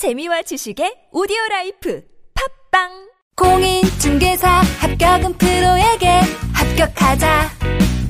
[0.00, 2.88] 재미와 지식의 오디오 라이프 팟빵!
[3.36, 4.48] 공인중개사
[4.80, 6.08] 합격은 프로에게
[6.54, 7.50] 합격하자.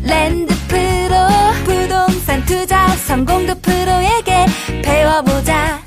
[0.04, 1.16] 랜드 프로
[1.64, 4.46] 부동산 투자 성공도 프로에게
[4.84, 5.82] 배워보자.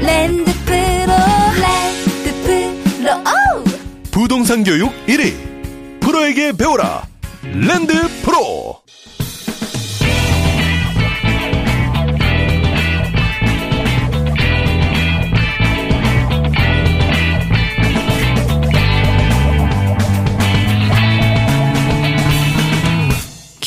[0.00, 1.12] 랜드 프로
[1.60, 3.12] 랜드 프로.
[3.20, 3.64] 오
[4.10, 6.00] 부동산 교육 1위.
[6.00, 7.06] 프로에게 배워라.
[7.42, 7.92] 랜드
[8.22, 8.81] 프로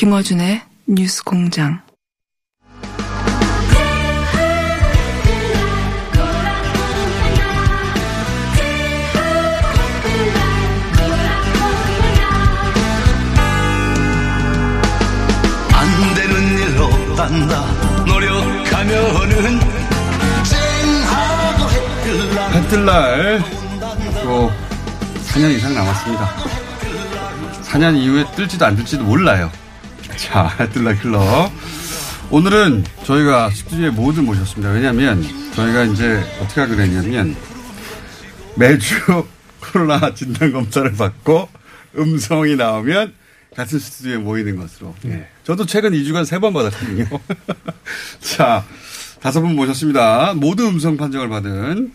[0.06, 1.82] 김어준의 뉴스 공장.
[15.74, 17.66] 안 되는 일로 간다
[18.06, 19.60] 노력하면은
[20.44, 23.44] 쨍하고 해뜰라 해뜰날
[24.22, 24.52] 또
[25.30, 26.30] 4년 이상 남았습니다.
[27.64, 29.50] 4년 이후에 뜰지도 안 뜰지도 몰라요.
[30.18, 31.52] 자, 해뜰날 킬러.
[32.32, 34.72] 오늘은 저희가 스튜디오에 모두 모셨습니다.
[34.72, 37.36] 왜냐면 저희가 이제 어떻게 하게 되냐면
[38.56, 38.96] 매주
[39.62, 41.50] 코로나 진단 검사를 받고
[41.98, 43.14] 음성이 나오면
[43.56, 44.96] 같은 스튜디오에 모이는 것으로.
[45.06, 45.28] 예.
[45.44, 47.06] 저도 최근 2주간 3번 받았거든요.
[48.20, 48.66] 자,
[49.22, 50.34] 다섯 분 모셨습니다.
[50.36, 51.94] 모두 음성 판정을 받은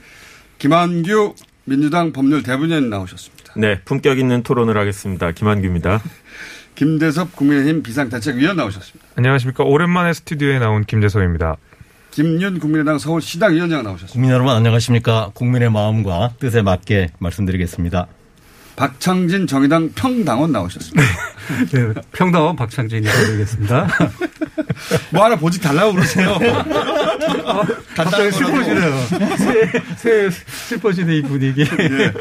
[0.59, 3.55] 김한규 민주당 법률 대변인 나오셨습니다.
[3.57, 5.33] 네, 품격 있는 토론을 하겠습니다.
[5.33, 6.03] 김한규입니다.
[6.81, 9.07] 김대섭 국민의힘 비상대책위원 나오셨습니다.
[9.17, 9.65] 안녕하십니까.
[9.65, 11.59] 오랜만에 스튜디오에 나온 김재석입니다.
[12.11, 14.15] 김윤 국민의당 서울시당 위원장 나오셨습니다.
[14.15, 15.31] 국민 여러분 안녕하십니까.
[15.35, 18.07] 국민의 마음과 뜻에 맞게 말씀드리겠습니다.
[18.81, 21.07] 박창진 정의당 평당원 나오셨습니다.
[21.71, 23.89] 네, 평당원 박창진이라고 드리겠습니다.
[25.13, 26.39] 뭐 하나 보직 달라고 그러세요.
[27.95, 29.07] 갑자기 슬퍼지네요.
[29.37, 31.61] 새, 새 슬퍼지는 이 분위기.
[31.61, 32.13] 예.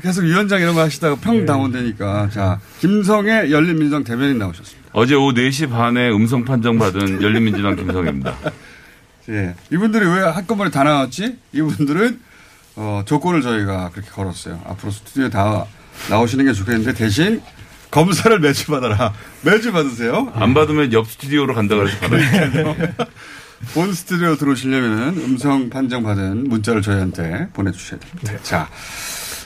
[0.00, 2.28] 계속 위원장 이런 거 하시다가 평당원 되니까.
[2.30, 4.90] 자, 김성애 열린민주당 대변인 나오셨습니다.
[4.92, 8.32] 어제 오후 4시 반에 음성 판정 받은 열린민주당 김성입니다.
[9.30, 9.56] 예.
[9.72, 11.36] 이분들이 왜 한꺼번에 다 나왔지?
[11.52, 12.20] 이분들은
[12.76, 14.62] 어, 조건을 저희가 그렇게 걸었어요.
[14.68, 15.66] 앞으로 스튜디오에 다
[16.10, 17.42] 나오시는 게 좋겠는데 대신
[17.90, 19.12] 검사를 매주 받아라.
[19.42, 20.32] 매주 받으세요.
[20.34, 22.76] 안 받으면 옆 스튜디오로 간다 그래서 받아요.
[23.74, 28.34] 본 스튜디오 들어오시려면 음성 판정 받은 문자를 저희한테 보내주셔야 됩니다.
[28.42, 28.68] 자,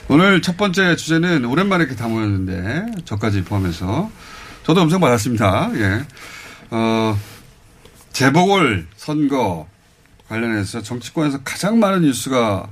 [0.09, 4.11] 오늘 첫 번째 주제는 오랜만에 이렇게 다 모였는데 저까지 포함해서
[4.63, 5.71] 저도 음성 받았습니다.
[5.75, 6.05] 예.
[6.71, 7.17] 어,
[8.11, 9.67] 재보궐 선거
[10.27, 12.67] 관련해서 정치권에서 가장 많은 뉴스가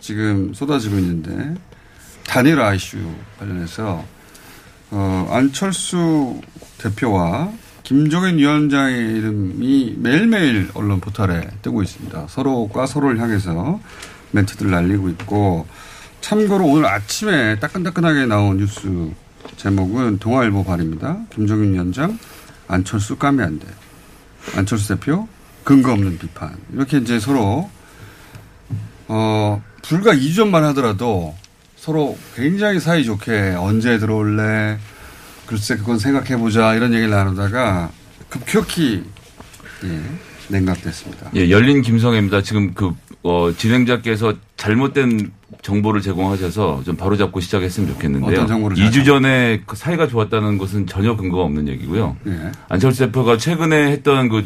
[0.00, 1.54] 지금 쏟아지고 있는데
[2.26, 2.98] 단일화 이슈
[3.38, 4.04] 관련해서
[4.90, 6.40] 어, 안철수
[6.78, 7.52] 대표와
[7.82, 12.26] 김종인 위원장의 이름이 매일매일 언론 포털에 뜨고 있습니다.
[12.28, 13.80] 서로가 서로를 향해서
[14.30, 15.66] 멘트들을 날리고 있고
[16.20, 19.10] 참고로 오늘 아침에 따끈따끈하게 나온 뉴스
[19.56, 21.18] 제목은 동아일보 발입니다.
[21.30, 22.18] 김종인 위원장
[22.68, 23.66] 안철수 까면 안 돼.
[24.56, 25.28] 안철수 대표
[25.64, 26.56] 근거 없는 비판.
[26.72, 27.70] 이렇게 이제 서로
[29.08, 31.34] 어 불과 2주 전만 하더라도
[31.82, 34.78] 서로 굉장히 사이좋게 언제 들어올래
[35.46, 37.90] 글쎄 그건 생각해보자 이런 얘기를 나누다가
[38.28, 39.02] 급격히
[39.82, 40.00] 예,
[40.46, 41.32] 냉각됐습니다.
[41.34, 42.42] 예, 열린 김성애입니다.
[42.42, 42.92] 지금 그,
[43.24, 45.32] 어, 진행자께서 잘못된
[45.62, 48.30] 정보를 제공하셔서 좀 바로잡고 시작했으면 좋겠는데요.
[48.30, 52.16] 어떤 정보를 2주 전에 그 사이가 좋았다는 것은 전혀 근거가 없는 얘기고요.
[52.28, 52.52] 예.
[52.68, 54.44] 안철수 대표가 최근에 했던 그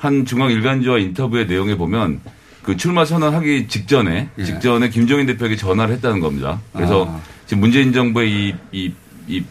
[0.00, 2.20] 한 중앙 일간지와 인터뷰의 내용에 보면
[2.62, 4.44] 그 출마 선언하기 직전에 예.
[4.44, 6.60] 직전에 김종인 대표에게 전화를 했다는 겁니다.
[6.74, 7.20] 그래서 아.
[7.46, 8.92] 지금 문재인 정부의 이, 이,
[9.28, 9.42] 이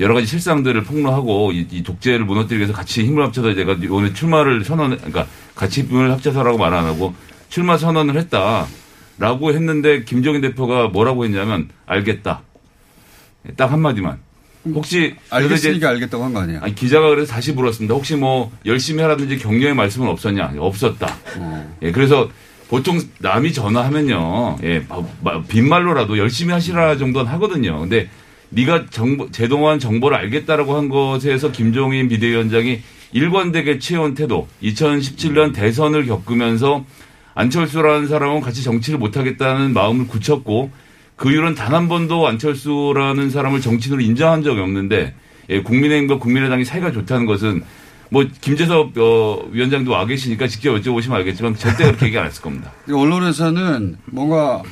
[0.00, 4.64] 여러 가지 실상들을 폭로하고 이, 이 독재를 무너뜨리기 위해서 같이 힘을 합쳐서 제가 오늘 출마를
[4.64, 7.14] 선언, 그러니까 같이 힘을 합쳐서라고 말 안 하고
[7.48, 12.42] 출마 선언을 했다라고 했는데 김종인 대표가 뭐라고 했냐면 알겠다.
[13.56, 14.18] 딱 한마디만.
[14.74, 16.58] 혹시 알겠으니까 알겠다고 한 거 아니에요?
[16.60, 17.94] 아니, 기자가 그래서 다시 물었습니다.
[17.94, 20.54] 혹시 뭐 열심히 하라든지 격려의 말씀은 없었냐?
[20.58, 21.06] 없었다.
[21.38, 21.76] 어.
[21.82, 22.28] 예, 그래서
[22.68, 24.84] 보통 남이 전화하면요, 예,
[25.48, 27.80] 빈말로라도 열심히 하시라 정도는 하거든요.
[27.80, 28.08] 근데
[28.50, 32.80] 네가 정보, 제동한 정보를 알겠다라고 한 것에서 김종인 비대위원장이
[33.12, 36.84] 일관되게 취해온 태도, 2017년 대선을 겪으면서
[37.34, 40.70] 안철수라는 사람은 같이 정치를 못하겠다는 마음을 굳혔고
[41.16, 45.14] 그 이후로는 단 한 번도 안철수라는 사람을 정치인으로 인정한 적이 없는데
[45.50, 47.62] 예, 국민의힘과 국민의당이 사이가 좋다는 것은
[48.10, 52.72] 뭐 김재섭 어, 위원장도 와 계시니까 직접 여쭤보시면 알겠지만 절대 그렇게 얘기 안 했을 겁니다.
[52.90, 54.62] 언론에서는 뭔가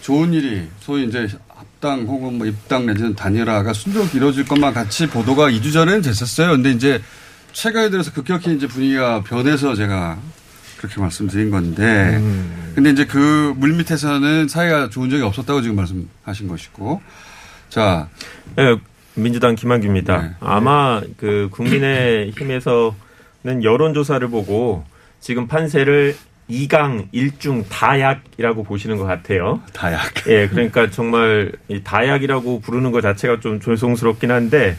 [0.00, 5.50] 좋은 일이 소위 이제 합당 혹은 뭐 입당 내지는 단일화가 순조롭게 이루어질 것만 같이 보도가
[5.50, 6.52] 2주 전에는 됐었어요.
[6.52, 7.02] 근데 이제
[7.52, 10.18] 최근에 들어서 급격히 이제 분위기가 변해서 제가
[10.78, 12.72] 그렇게 말씀드린 건데, 음.
[12.74, 17.02] 근데 이제 그 물밑에서는 사이가 좋은 적이 없었다고 지금 말씀하신 것이고,
[17.68, 18.08] 자.
[18.54, 18.76] 네,
[19.18, 20.36] 민주당 김한규입니다.
[20.40, 22.92] 아마 그 국민의힘에서는
[23.62, 24.84] 여론조사를 보고
[25.20, 26.16] 지금 판세를
[26.48, 29.60] 2강 1중 다약이라고 보시는 것 같아요.
[29.72, 30.00] 다약.
[30.28, 34.76] 예, 그러니까 정말 이 다약이라고 부르는 것 자체가 좀 죄송스럽긴 한데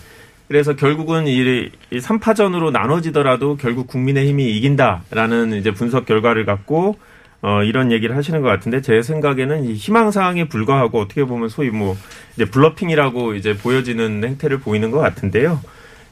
[0.48, 6.98] 그래서 결국은 이, 이 3파전으로 나눠지더라도 결국 국민의힘이 이긴다라는 이제 분석 결과를 갖고
[7.42, 11.70] 어, 이런 얘기를 하시는 것 같은데 제 생각에는 이 희망 사항에 불과하고 어떻게 보면 소위
[11.70, 11.96] 뭐
[12.36, 15.60] 이제 블러핑이라고 이제 보여지는 행태를 보이는 것 같은데요.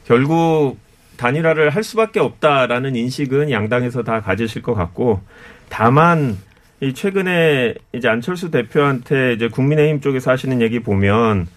[0.06, 0.78] 결국
[1.18, 5.20] 단일화를 할 수밖에 없다라는 인식은 양당에서 다 가지실 것 같고
[5.68, 6.38] 다만
[6.80, 11.48] 이 최근에 이제 안철수 대표한테 이제 국민의힘 쪽에서 하시는 얘기 보면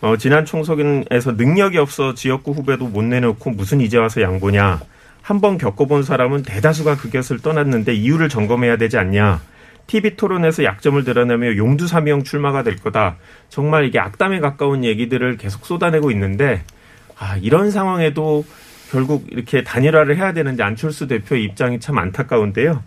[0.00, 4.80] 어, 지난 총선에서 능력이 없어 지역구 후배도 못 내놓고 무슨 이제 와서 양보냐.
[5.28, 9.42] 한 번 겪어본 사람은 대다수가 그 곁을 떠났는데 이유를 점검해야 되지 않냐.
[9.86, 13.16] TV 토론에서 약점을 드러내며 용두사미형 출마가 될 거다.
[13.50, 16.62] 정말 이게 악담에 가까운 얘기들을 계속 쏟아내고 있는데,
[17.18, 18.46] 아, 이런 상황에도
[18.90, 22.82] 결국 이렇게 단일화를 해야 되는데 안철수 대표의 입장이 참 안타까운데요.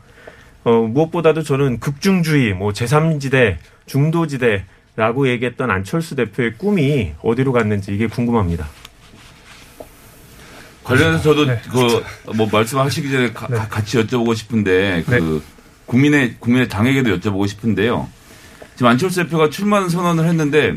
[0.64, 8.66] 어, 무엇보다도 저는 극중주의, 뭐 제3지대, 중도지대라고 얘기했던 안철수 대표의 꿈이 어디로 갔는지 이게 궁금합니다.
[10.84, 11.62] 관련해서 저도 네.
[11.72, 15.40] 그뭐 말씀하시기 전에 가- 가- 같이 여쭤보고 싶은데 그 네.
[15.86, 18.08] 국민의 국민의 당에게도 여쭤보고 싶은데요.
[18.76, 20.76] 지금 안철수 대표가 출마 선언을 했는데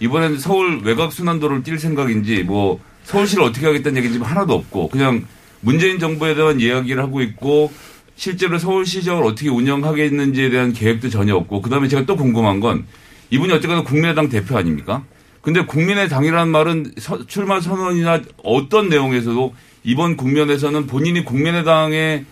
[0.00, 5.24] 이번에는 서울 외곽 순환도로를 뛸 생각인지 뭐 서울시를 어떻게 하겠다는 얘기는 지금 하나도 없고 그냥
[5.60, 7.72] 문재인 정부에 대한 이야기를 하고 있고
[8.16, 12.84] 실제로 서울시정을 어떻게 운영하겠는지에 대한 계획도 전혀 없고 그다음에 제가 또 궁금한 건
[13.30, 15.02] 이분이 어쨌거나 국민의당 대표 아닙니까?
[15.46, 19.54] 근데 국민의당이라는 말은 서- 출마 선언이나 어떤 내용에서도
[19.84, 22.24] 이번 국면에서는 본인이 국민의당의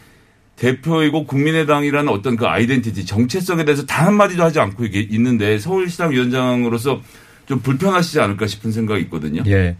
[0.56, 7.02] 대표이고 국민의당이라는 어떤 그 아이덴티티 정체성에 대해서 단 한마디도 하지 않고 이게 있는데 서울시당 위원장으로서
[7.46, 9.44] 좀 불편하시지 않을까 싶은 생각이 있거든요.
[9.46, 9.76] 예.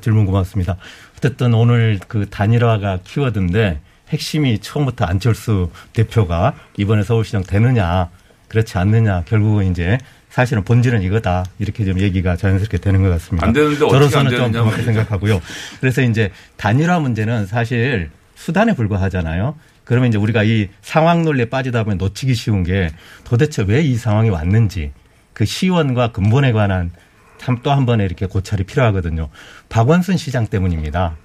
[0.00, 0.76] 질문 고맙습니다.
[1.18, 3.80] 어쨌든 오늘 그 단일화가 키워드인데
[4.10, 8.10] 핵심이 처음부터 안철수 대표가 이번에 서울시장 되느냐
[8.46, 9.98] 그렇지 않느냐 결국은 이제
[10.36, 13.46] 사실은 본질은 이거다 이렇게 좀 얘기가 자연스럽게 되는 것 같습니다.
[13.46, 14.82] 안 되는데 저로서는 안좀 그렇게.
[14.82, 15.40] 생각하고요.
[15.80, 19.56] 그래서 이제 단일화 문제는 사실 수단에 불과하잖아요.
[19.84, 22.90] 그러면 이제 우리가 이 상황 논리에 빠지다 보면 놓치기 쉬운 게
[23.24, 24.92] 도대체 왜 이 상황이 왔는지
[25.32, 26.90] 그 시원과 근본에 관한
[27.38, 29.30] 참 또 한 번에 이렇게 고찰이 필요하거든요.
[29.70, 31.16] 박원순 시장 때문입니다.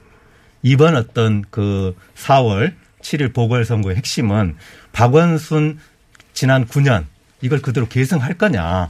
[0.63, 4.55] 이번 어떤 그 4월 7일 보궐선거의 핵심은
[4.93, 5.79] 박원순
[6.31, 7.03] 지난 9년
[7.41, 8.89] 이걸 그대로 계승할 거냐,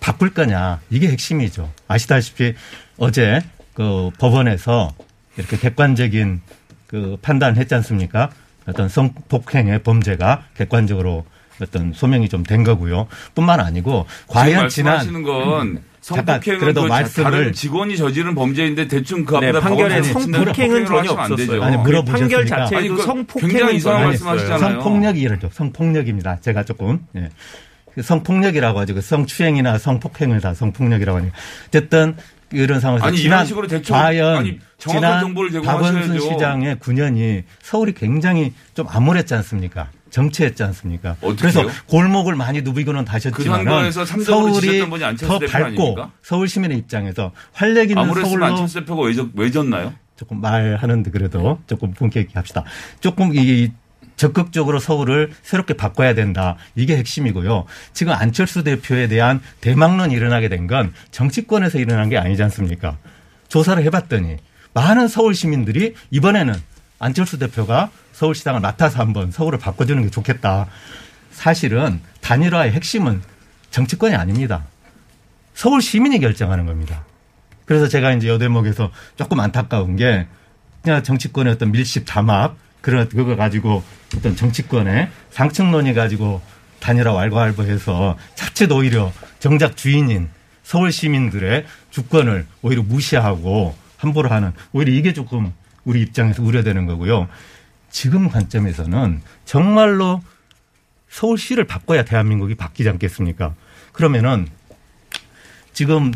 [0.00, 1.70] 바꿀 거냐, 이게 핵심이죠.
[1.88, 2.54] 아시다시피
[2.98, 3.42] 어제
[3.74, 4.92] 그 법원에서
[5.36, 6.40] 이렇게 객관적인
[6.86, 8.30] 그 판단했지 않습니까?
[8.66, 11.24] 어떤 성폭행의 범죄가 객관적으로
[11.60, 13.06] 어떤 소명이 좀 된 거고요.
[13.34, 18.34] 뿐만 아니고 과연 지난 말씀하시는 건 잠깐 성폭행은 그래도 그 자- 말씀을 다른 직원이 저지른
[18.34, 21.42] 범죄인데 대충 그 앞에다 네, 판결에 성폭행은 전혀 하시면 안 되죠.
[21.52, 21.62] 없었어요.
[21.62, 24.58] 아니 물어보셨으니까 판결 성폭행은 굉장히 이상한 전혀 말씀하시잖아요.
[24.82, 25.50] 성폭력이죠.
[25.52, 26.40] 성폭력입니다.
[26.40, 27.28] 제가 조금 예.
[27.94, 28.94] 그 성폭력이라고 하죠.
[28.94, 31.36] 그 성추행이나 성폭행을 다 성폭력이라고 하니까
[31.68, 32.16] 어쨌든
[32.52, 35.62] 이런 상황에서 아니, 지난 식으로 대충- 과연 아니, 정확한 지난 정보를.
[35.62, 39.88] 박원순 시장의 9년이 서울이 굉장히 좀 암울했지 않습니까?
[40.10, 41.14] 정체했지 않습니까?
[41.38, 43.92] 그래서 골목을 많이 누비고는 다셨지만 그
[44.24, 44.80] 서울이
[45.18, 46.10] 더 밝고 아닙니까?
[46.22, 49.92] 서울 시민의 입장에서 활력 있는 서울로 안철수 대표가 왜, 졌- 왜 졌나요?
[50.16, 52.64] 조금 말하는데 그래도 조금 본격 있게 합시다.
[52.98, 53.70] 조금 이
[54.20, 56.56] 적극적으로 서울을 새롭게 바꿔야 된다.
[56.74, 57.64] 이게 핵심이고요.
[57.94, 62.98] 지금 안철수 대표에 대한 대망론이 일어나게 된 건 정치권에서 일어난 게 아니지 않습니까?
[63.48, 64.36] 조사를 해봤더니
[64.74, 66.54] 많은 서울 시민들이 이번에는
[66.98, 70.66] 안철수 대표가 서울시장을 맡아서 한번 서울을 바꿔주는 게 좋겠다.
[71.32, 73.22] 사실은 단일화의 핵심은
[73.70, 74.64] 정치권이 아닙니다.
[75.54, 77.04] 서울 시민이 결정하는 겁니다.
[77.64, 80.26] 그래서 제가 이제 여 대목에서 조금 안타까운 게
[80.84, 83.82] 정치권의 어떤 밀집 담합 그런 그거 가지고
[84.16, 86.40] 어떤 정치권의 상층론이 가지고
[86.80, 90.28] 단일화 왈가왈부해서 자칫 오히려 정작 주인인
[90.62, 95.52] 서울 시민들의 주권을 오히려 무시하고 함부로 하는 오히려 이게 조금
[95.84, 97.28] 우리 입장에서 우려되는 거고요.
[97.90, 100.22] 지금 관점에서는 정말로
[101.08, 103.54] 서울시를 바꿔야 대한민국이 바뀌지 않겠습니까?
[103.92, 104.46] 그러면은
[105.72, 106.12] 지금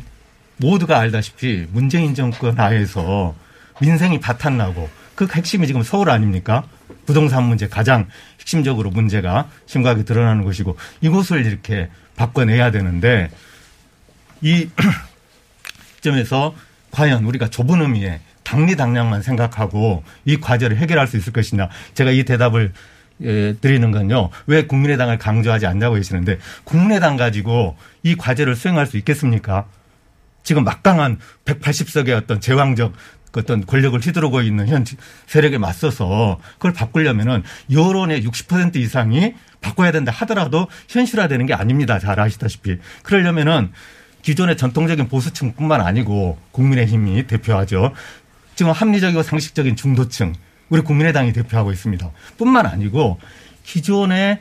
[0.56, 3.34] 모두가 알다시피 문재인 정권 하에서
[3.80, 6.64] 민생이 바탄나고 그 핵심이 지금 서울 아닙니까?
[7.06, 8.08] 부동산 문제 가장
[8.40, 13.30] 핵심적으로 문제가 심각하게 드러나는 것이고 이곳을 이렇게 바꿔내야 되는데
[14.40, 14.68] 이
[16.00, 16.54] 점에서
[16.90, 21.68] 과연 우리가 좁은 의미의 당리당량만 생각하고 이 과제를 해결할 수 있을 것이냐.
[21.94, 22.72] 제가 이 대답을
[23.22, 24.30] 예, 드리는 건요.
[24.46, 29.66] 왜 국민의당을 강조하지 않냐고 계시는데 국민의당 가지고 이 과제를 수행할 수 있겠습니까?
[30.42, 32.92] 지금 막강한 180석의 어떤 제왕적
[33.34, 34.84] 그 어떤 권력을 휘두르고 있는 현
[35.26, 41.98] 세력에 맞서서 그걸 바꾸려면은 여론의 60% 이상이 바꿔야 된다 하더라도 현실화되는 게 아닙니다.
[41.98, 42.78] 잘 아시다시피.
[43.02, 43.72] 그러려면은
[44.22, 47.92] 기존의 전통적인 보수층뿐만 아니고 국민의힘이 대표하죠.
[48.54, 50.32] 지금 합리적이고 상식적인 중도층
[50.68, 52.08] 우리 국민의당이 대표하고 있습니다.
[52.38, 53.18] 뿐만 아니고
[53.64, 54.38] 기존의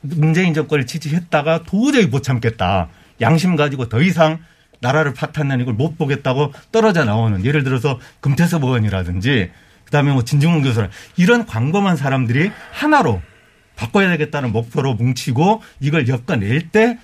[0.00, 2.88] 문재인 정권을 지지했다가 도저히 못 참겠다.
[3.20, 4.38] 양심 가지고 더 이상
[4.80, 9.50] 나라를 파탄난 이걸 못 보겠다고 떨어져 나오는 예를 들어서 금태섭 의원이라든지
[9.84, 13.20] 그다음에 뭐 진중훈 교수라 이런 광범한 사람들이 하나로
[13.76, 16.98] 바꿔야 되겠다는 목표로 뭉치고 이걸 엮어낼 때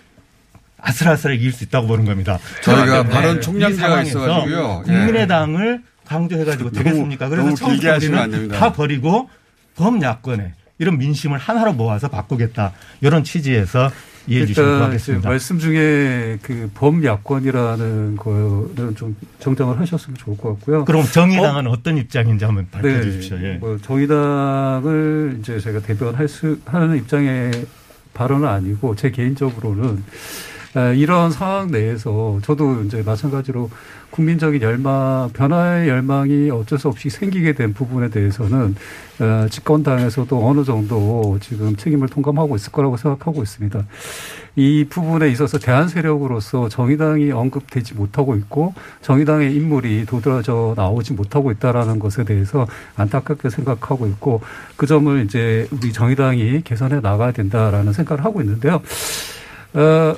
[0.78, 2.38] 아슬아슬하게 이길 수 있다고 보는 겁니다.
[2.62, 3.08] 저희가 네.
[3.08, 4.84] 발언 이 총량제가 상황에서 있어가지고요.
[4.86, 4.92] 예.
[4.92, 7.28] 국민의당을 강조해가지고 너무- 되겠습니까?
[7.28, 8.48] 그래서 처음부터 우리는.
[8.48, 9.28] 다 버리고
[9.76, 12.72] 범야권에 이런 민심을 하나로 모아서 바꾸겠다.
[13.00, 13.90] 이런 취지에서
[14.26, 15.28] 이해해 주시면 고맙겠습니다.
[15.28, 20.84] 말씀 중에 그 범야권이라는 거는 좀 정정을 하셨으면 좋을 것 같고요.
[20.84, 21.76] 그럼 정의당은 어?
[21.82, 23.36] 떤 입장인지 한번 밝혀 주십시오.
[23.42, 23.54] 예.
[23.54, 27.66] 뭐 정의당을 이제 제가 대변할 수 하는 입장의
[28.14, 30.55] 발언은 아니고 제 개인적으로는 에,
[30.94, 33.70] 이런 상황 내에서 저도 이제 마찬가지로
[34.10, 38.74] 국민적인 열망, 변화의 열망이 어쩔 수 없이 생기게 된 부분에 대해서는
[39.20, 43.84] 어, 집권당에서도 어느 정도 지금 책임을 통감하고 있을 거라고 생각하고 있습니다.
[44.56, 51.98] 이 부분에 있어서 대한 세력으로서 정의당이 언급되지 못하고 있고 정의당의 인물이 도드라져 나오지 못하고 있다라는
[51.98, 52.66] 것에 대해서
[52.96, 54.40] 안타깝게 생각하고 있고
[54.76, 58.80] 그 점을 이제 우리 정의당이 개선해 나가야 된다라는 생각을 하고 있는데요.
[59.74, 60.14] 어,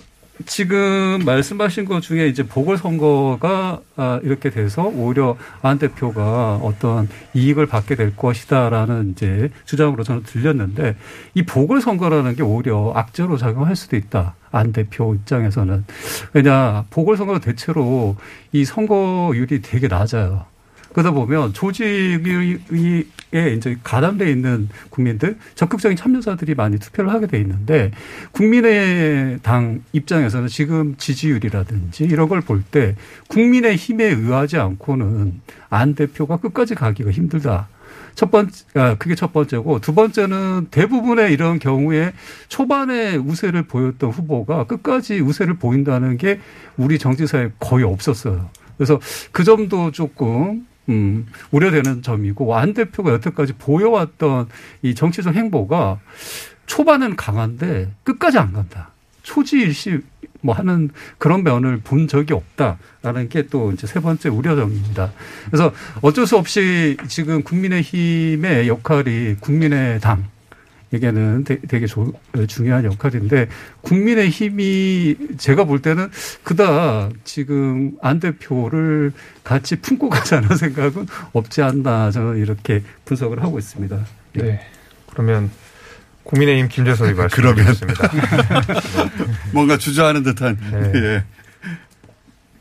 [0.47, 7.97] 지금 말씀하신 것 중에 이제 보궐선거가 아, 이렇게 돼서 오히려 안 대표가 어떤 이익을 받게
[7.97, 10.97] 될 것이다라는 이제 주장으로 저는 들렸는데
[11.35, 14.35] 이 보궐선거라는 게 오히려 악재로 작용할 수도 있다.
[14.51, 15.85] 안 대표 입장에서는.
[16.33, 18.17] 왜냐, 보궐선거는 대체로
[18.53, 20.47] 이 선거율이 되게 낮아요.
[20.93, 22.59] 그러다 보면 조직에
[23.57, 27.91] 이제 가담돼 있는 국민들, 적극적인 참여자들이 많이 투표를 하게 돼 있는데
[28.33, 32.97] 국민의당 입장에서는 지금 지지율이라든지 이런 걸 볼 때
[33.29, 35.41] 국민의 힘에 의하지 않고는
[35.71, 37.69] 안 대표가 끝까지 가기가 힘들다.
[38.15, 42.13] 첫 번째, 아, 그게 첫 번째고, 두 번째는 대부분의 이런 경우에
[42.49, 46.41] 초반에 우세를 보였던 후보가 끝까지 우세를 보인다는 게
[46.77, 48.51] 우리 정치사에 거의 없었어요.
[48.77, 48.99] 그래서
[49.31, 54.49] 그 점도 조금 음, 우려되는 점이고 안 대표가 여태까지 보여왔던
[54.83, 55.99] 이 정치적 행보가
[56.67, 58.91] 초반은 강한데 끝까지 안 간다.
[59.23, 60.01] 초지일시
[60.41, 65.13] 뭐 하는 그런 면을 본 적이 없다라는 게 또 이제 세 번째 우려점입니다.
[65.47, 70.25] 그래서 어쩔 수 없이 지금 국민의힘의 역할이 국민의당
[70.93, 72.13] 에게는 되게 조,
[72.47, 73.49] 중요한 역할인데
[73.83, 76.11] 국민의 힘이 제가 볼 때는
[76.43, 79.13] 그다 지금 안 대표를
[79.45, 83.99] 같이 품고 가자는 생각은 없지 않나 저는 이렇게 분석을 하고 있습니다.
[84.35, 84.67] 네.
[85.11, 85.51] 그러면
[86.25, 87.65] 국민의힘 김재석이 그러면.
[87.65, 88.11] 말씀드리겠습니다.
[89.53, 90.59] 뭔가 주저하는 듯한.
[90.73, 90.93] 네.
[90.95, 91.25] 예.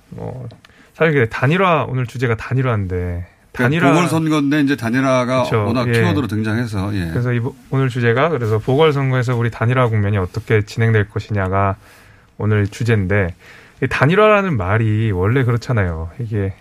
[0.09, 0.47] 뭐
[0.95, 3.27] 사실 이게 단일화 오늘 주제가 단일화인데
[3.63, 5.65] 단일화 보궐선거인데 이제 단일화가 그렇죠.
[5.65, 5.93] 워낙 예.
[5.93, 7.09] 키워드로 등장해서 예.
[7.11, 11.75] 그래서 이, 오늘 주제가 그래서 보궐선거에서 우리 단일화 국면이 어떻게 진행될 것이냐가
[12.37, 13.33] 오늘 주제인데
[13.83, 16.11] 이 단일화라는 말이 원래 그렇잖아요.
[16.19, 16.53] 이게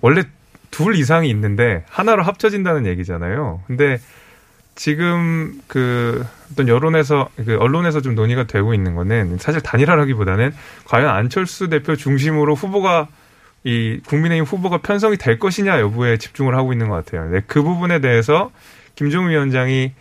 [0.00, 0.24] 원래
[0.70, 3.62] 둘 이상이 있는데 하나로 합쳐진다는 얘기잖아요.
[3.66, 3.98] 근데
[4.74, 10.52] 지금 그 어떤 여론에서 그 언론에서 좀 논의가 되고 있는 거는 사실 단일화라기보다는
[10.86, 13.08] 과연 안철수 대표 중심으로 후보가
[13.64, 17.28] 이 국민의힘 후보가 편성이 될 것이냐 여부에 집중을 하고 있는 것 같아요.
[17.30, 18.50] 네, 그 부분에 대해서
[18.94, 19.92] 김종우 위원장이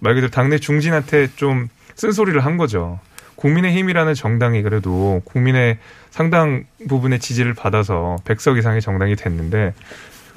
[0.00, 2.98] 말 그대로 당내 중진한테 좀 쓴소리를 한 거죠.
[3.36, 5.78] 국민의힘이라는 정당이 그래도 국민의
[6.10, 9.72] 상당 부분의 지지를 받아서 100석 이상의 정당이 됐는데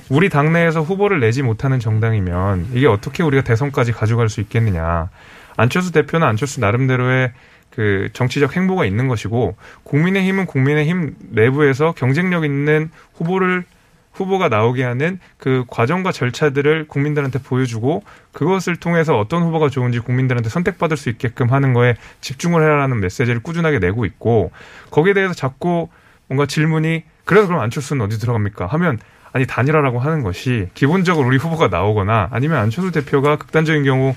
[0.10, 5.10] 우리 당내에서 후보를 내지 못하는 정당이면 이게 어떻게 우리가 대선까지 가져갈 수 있겠느냐.
[5.58, 7.32] 안철수 대표는 안철수 나름대로의
[7.76, 13.66] 그 정치적 행보가 있는 것이고 국민의힘은 국민의힘 내부에서 경쟁력 있는 후보를
[14.14, 20.96] 후보가 나오게 하는 그 과정과 절차들을 국민들한테 보여주고 그것을 통해서 어떤 후보가 좋은지 국민들한테 선택받을
[20.96, 24.52] 수 있게끔 하는 거에 집중을 해라라는 메시지를 꾸준하게 내고 있고
[24.90, 25.90] 거기에 대해서 자꾸
[26.28, 28.68] 뭔가 질문이 그래서 그럼 안철수는 어디 들어갑니까?
[28.68, 29.00] 하면
[29.34, 34.16] 아니 단일화라고 하는 것이 기본적으로 우리 후보가 나오거나 아니면 안철수 대표가 극단적인 경우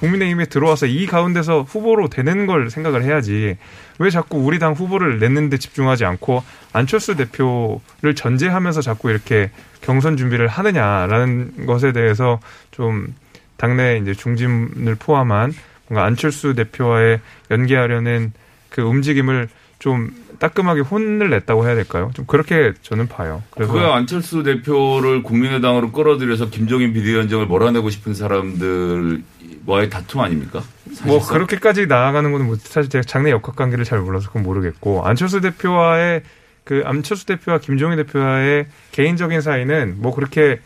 [0.00, 3.58] 국민의힘에 들어와서 이 가운데서 후보로 되는 걸 생각을 해야지
[3.98, 6.42] 왜 자꾸 우리 당 후보를 냈는데 집중하지 않고
[6.72, 9.50] 안철수 대표를 전제하면서 자꾸 이렇게
[9.82, 12.40] 경선 준비를 하느냐라는 것에 대해서
[12.70, 13.14] 좀
[13.58, 15.52] 당내 이제 중진을 포함한
[15.88, 18.32] 뭔가 안철수 대표와의 연계하려는
[18.70, 22.10] 그 움직임을 좀 따끔하게 혼을 냈다고 해야 될까요?
[22.14, 23.42] 좀 그렇게 저는 봐요.
[23.50, 29.22] 그래서 그거야 안철수 대표를 국민의당으로 끌어들여서 김종인 비대위원장을 몰아내고 싶은 사람들
[29.66, 30.62] 과의 다툼 아닙니까?
[31.04, 31.34] 뭐 사실상?
[31.34, 36.22] 그렇게까지 나아가는 거는 뭐 사실 제가 장내 역학 관계를 잘 몰라서 그건 모르겠고 안철수 대표와의
[36.64, 40.60] 그 안철수 대표와 김종인 대표와의 개인적인 사이는 뭐 그렇게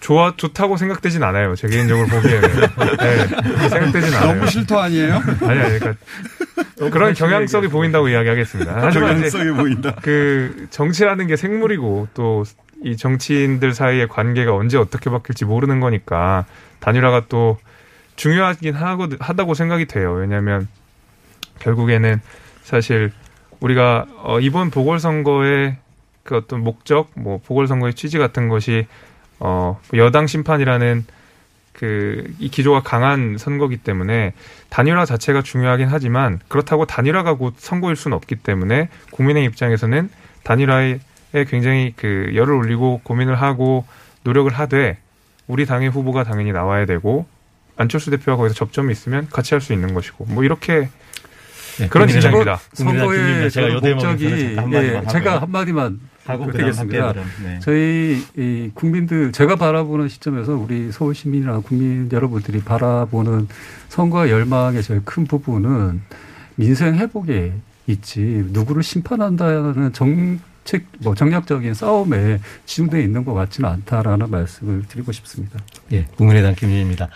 [0.00, 1.54] 좋아 좋다고 생각되진 않아요.
[1.56, 2.40] 제 개인적으로 보기에는
[2.98, 4.34] 네, 생각되진 않아요.
[4.34, 5.14] 너무 실토 아니에요?
[5.42, 5.94] 아니 아니 그러니까
[6.92, 8.90] 그런 경향성이 보인다고 이야기하겠습니다.
[8.90, 9.94] 경향성이 보인다.
[10.02, 12.44] 그 정치라는 게 생물이고 또
[12.82, 16.44] 이 정치인들 사이의 관계가 언제 어떻게 바뀔지 모르는 거니까
[16.80, 17.58] 단일화가 또
[18.16, 20.12] 중요하긴 하고 하다고 생각이 돼요.
[20.12, 20.68] 왜냐하면
[21.60, 22.20] 결국에는
[22.62, 23.12] 사실
[23.60, 25.76] 우리가 어, 이번 보궐선거의
[26.22, 28.86] 그 어떤 목적, 뭐 보궐선거의 취지 같은 것이
[29.38, 31.04] 어, 여당 심판이라는
[31.72, 34.32] 그 이 기조가 강한 선거기 때문에
[34.68, 40.10] 단일화 자체가 중요하긴 하지만 그렇다고 단일화가 곧 선거일 수는 없기 때문에 국민의 입장에서는
[40.44, 40.98] 단일화에
[41.48, 43.84] 굉장히 그 열을 올리고 고민을 하고
[44.22, 44.98] 노력을 하되
[45.46, 47.26] 우리 당의 후보가 당연히 나와야 되고
[47.76, 50.88] 안철수 대표가 거기서 접점이 있으면 같이 할 수 있는 것이고 뭐 이렇게
[51.78, 52.58] 네, 그런 입장입니다.
[52.72, 55.08] 선거의 제가 목적이 한마디만 예.
[55.08, 57.12] 제가 한마디만 하고 드리겠습니다.
[57.44, 57.58] 네.
[57.60, 63.48] 저희 이 국민들 제가 바라보는 시점에서 우리 서울 시민이나 국민 여러분들이 바라보는
[63.88, 66.02] 선거 열망의 제일 큰 부분은
[66.56, 67.52] 민생 회복에
[67.86, 75.60] 있지 누구를 심판한다는 정책 뭐 정략적인 싸움에 집중돼 있는 것 같지는 않다라는 말씀을 드리고 싶습니다.
[75.92, 77.08] 예, 국민의당 김진입니다.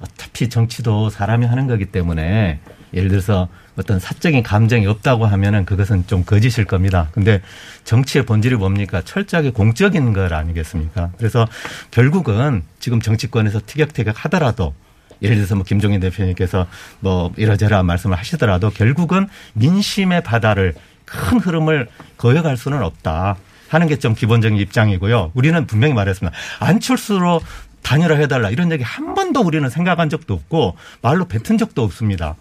[0.00, 2.60] 어차피 정치도 사람이 하는 거기 때문에
[2.94, 7.08] 예를 들어서 어떤 사적인 감정이 없다고 하면은 그것은 좀 거짓일 겁니다.
[7.12, 7.42] 근데
[7.84, 9.02] 정치의 본질이 뭡니까?
[9.02, 11.10] 철저하게 공적인 것 아니겠습니까?
[11.18, 11.46] 그래서
[11.90, 14.74] 결국은 지금 정치권에서 티격태격 하더라도
[15.22, 16.66] 예를 들어서 뭐 김종인 대표님께서
[17.00, 20.74] 뭐 이러저러 말씀을 하시더라도 결국은 민심의 바다를
[21.04, 23.36] 큰 흐름을 거역할 수는 없다.
[23.68, 25.32] 하는 게 좀 기본적인 입장이고요.
[25.34, 26.36] 우리는 분명히 말했습니다.
[26.60, 27.40] 안철수로
[27.82, 32.36] 단일화 해달라 이런 얘기 한 번도 우리는 생각한 적도 없고 말로 뱉은 적도 없습니다.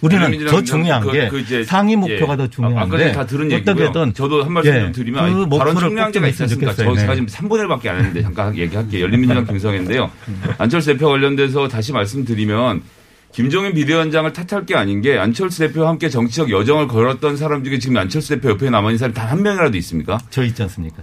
[0.00, 2.36] 우리는 더 중요한 그- 게 그 상위 목표가 예.
[2.36, 4.12] 더 아, 중요한데 다 들은 얘기고요.
[4.12, 6.74] 저도 한 말씀 예, 좀 드리면 그 목표를 총량제가 꼭 있지 않습니까?
[6.74, 7.00] 저 네.
[7.00, 9.02] 제가 지금 3분의 1밖에 안 했는데 잠깐 얘기할게요.
[9.04, 10.10] 열린민주당 김성인데요.
[10.58, 12.82] 안철수 대표 관련돼서 다시 말씀드리면
[13.32, 17.96] 김종인 비대위원장을 탓할 게 아닌 게 안철수 대표와 함께 정치적 여정을 걸었던 사람 중에 지금
[17.96, 20.18] 안철수 대표 옆에 남아있는 사람이 단 한 명이라도 있습니까?
[20.28, 21.02] 저 있지 않습니까?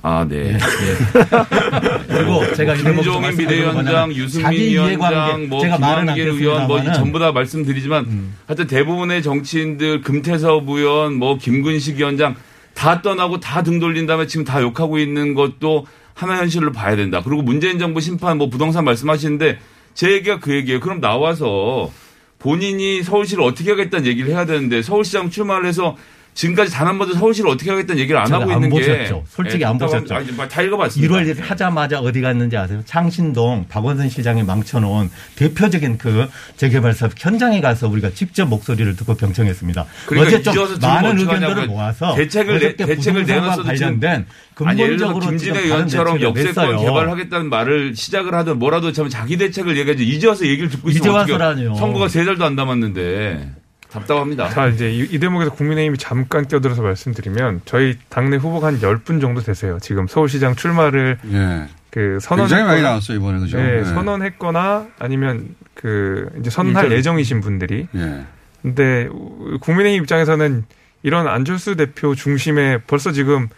[0.00, 0.56] 아, 네.
[2.08, 6.92] 그리고 제가 이 대목에서 김종인 비대위원장, 유승민 위원장, 뭐 제가 김한길 의원, 뭐 음.
[6.92, 12.36] 전부 다 말씀드리지만 하여튼 대부분의 정치인들 금태섭 의원, 뭐 김근식 위원장
[12.74, 17.20] 다 떠나고 다 등 돌린 다음에 지금 다 욕하고 있는 것도 하나 현실로 봐야 된다.
[17.24, 19.58] 그리고 문재인 정부 심판 뭐 부동산 말씀하시는데
[19.94, 20.78] 제 얘기가 그 얘기예요.
[20.78, 21.90] 그럼 나와서
[22.38, 25.96] 본인이 서울시를 어떻게 하겠다는 얘기를 해야 되는데 서울시장 출마를 해서
[26.38, 29.24] 지금까지 단 한 번도 서울시를 어떻게 하겠다는 얘기를 안 하고 안 있는 게 보셨죠.
[29.28, 30.14] 솔직히 예, 안 보셨죠.
[30.14, 31.12] 아니, 다 읽어봤습니다.
[31.14, 32.80] 1월 1일 하자마자 어디 갔는지 아세요?
[32.86, 39.84] 창신동 박원순 시장이 망쳐놓은 대표적인 그 재개발 사업 현장에 가서 우리가 직접 목소리를 듣고 경청했습니다.
[40.06, 41.18] 그러니까 어제 많은.
[41.18, 44.26] 의견들을 모아서 대책을 내- 대책을 지금 관련된
[44.64, 46.78] 아니 근본적으로 김진애 지금 다른 의원처럼 역세권 냈어요.
[46.86, 51.16] 개발하겠다는 말을 시작을 하든 뭐라도 참 자기 대책을 얘기하지 이제 와서 얘기를 듣고 이제 있으면
[51.16, 51.74] 어떻게 와서라뇨.
[51.74, 53.50] 선거가 세 달도 안 남았는데
[53.92, 54.48] 답답합니다.
[54.50, 59.40] 자, 이제 이, 이 대목에서 국민의힘이 잠깐 껴들어서 말씀드리면 저희 당내 후보가 한 10분 정도
[59.40, 59.78] 되세요.
[59.80, 61.66] 지금 서울시장 출마를 예.
[61.90, 63.56] 그 선언 굉장히 많이 나왔어요 이번에 그죠?
[63.56, 63.84] 네, 예.
[63.84, 68.24] 선언했거나 아니면 그 이제 선언할 일단- 예정이신 분들이 예.
[68.60, 70.64] 근데 우- 국민의힘 입장에서는
[71.02, 73.48] 이런 안철수 대표 중심에 벌써 지금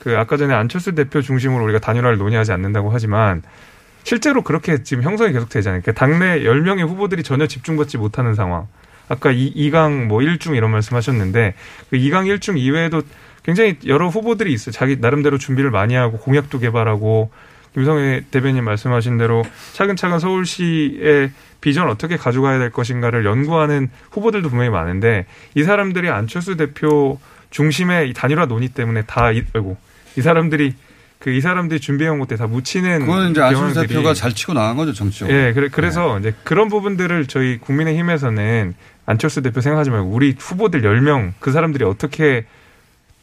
[0.00, 3.42] 그 아까 전에 안철수 대표 중심으로 우리가 단일화를 논의하지 않는다고 하지만
[4.02, 5.82] 실제로 그렇게 지금 형성이 계속 되잖아요.
[5.82, 8.66] 그러니까 당내 10명의 후보들이 전혀 집중받지 못하는 상황.
[9.08, 11.54] 아까 이, 2강 뭐 1중 이런 말씀하셨는데
[11.90, 13.02] 그 2강 1중 이외에도
[13.42, 14.72] 굉장히 여러 후보들이 있어요.
[14.72, 17.30] 자기 나름대로 준비를 많이 하고 공약도 개발하고
[17.74, 25.26] 김성애 대변인 말씀하신 대로 차근차근 서울시의 비전 어떻게 가져가야 될 것인가를 연구하는 후보들도 분명히 많은데
[25.54, 29.76] 이 사람들이 안철수 대표 중심의 이 단일화 논의 때문에 다 이, 아이고
[30.16, 30.74] 이 사람들이
[31.18, 34.92] 그 이 사람들이 준비해온 것들 다 묻히는 그건 이제 안철수 대표가 잘 치고 나간 거죠
[34.92, 35.36] 정치적으로.
[35.36, 38.74] 예, 그래, 그래서 이제 그런 부분들을 저희 국민의힘에서는
[39.06, 42.44] 안철수 대표 생각하지 말고 우리 후보들 10명 그 사람들이 어떻게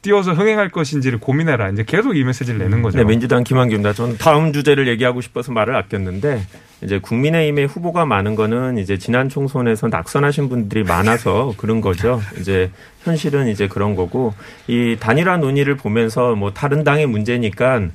[0.04, 1.69] 띄워서 흥행할 것인지를 고민해라.
[1.69, 2.98] 이제 계속 이 메시지를 내는 거죠.
[2.98, 3.93] 네, 민주당 김한규입니다.
[3.93, 6.41] 저는 다음 주제를 얘기하고 싶어서 말을 아꼈는데
[6.82, 12.22] 이제 국민의힘의 후보가 많은 거는 이제 지난 총선에서 낙선하신 분들이 많아서 그런 거죠.
[12.38, 12.69] 이제
[13.04, 14.34] 현실은 이제 그런 거고
[14.67, 17.88] 이 단일화 논의를 보면서 뭐 다른 당의 문제니까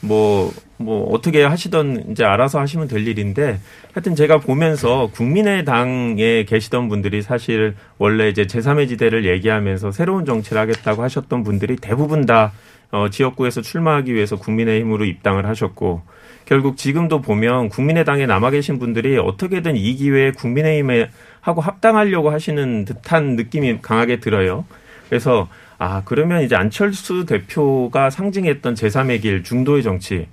[0.00, 3.58] 뭐, 뭐, 어떻게 하시던 이제 알아서 하시면 될 일인데
[3.94, 11.02] 하여튼 제가 보면서 국민의당에 계시던 분들이 사실 원래 이제 제3의 지대를 얘기하면서 새로운 정치를 하겠다고
[11.02, 12.52] 하셨던 분들이 대부분 다
[12.92, 16.02] 어, 지역구에서 출마하기 위해서 국민의힘으로 입당을 하셨고
[16.44, 23.34] 결국 지금도 보면 국민의당에 남아 계신 분들이 어떻게든 이 기회에 국민의힘에 하고 합당하려고 하시는 듯한
[23.34, 24.64] 느낌이 강하게 들어요.
[25.08, 30.26] 그래서 아 그러면 이제 안철수 대표가 상징했던 제3의 길 중도의 정치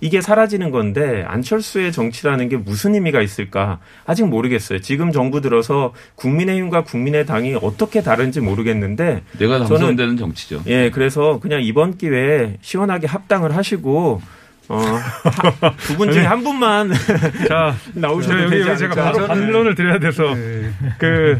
[0.00, 4.80] 이게 사라지는 건데 안철수의 정치라는 게 무슨 의미가 있을까 아직 모르겠어요.
[4.80, 10.62] 지금 정부 들어서 국민의힘과 국민의당이 어떻게 다른지 모르겠는데 내가 당선되는 정치죠.
[10.66, 14.22] 예, 그래서 그냥 이번 기회에 시원하게 합당을 하시고
[14.68, 14.80] 어,
[15.86, 16.92] 두분 중에 한 분만
[17.48, 19.12] 자, 나오셔도 저 여기, 되지 여기 제가 않을까.
[19.12, 20.70] 바로 반론을 드려야 돼서 네.
[20.98, 21.38] 그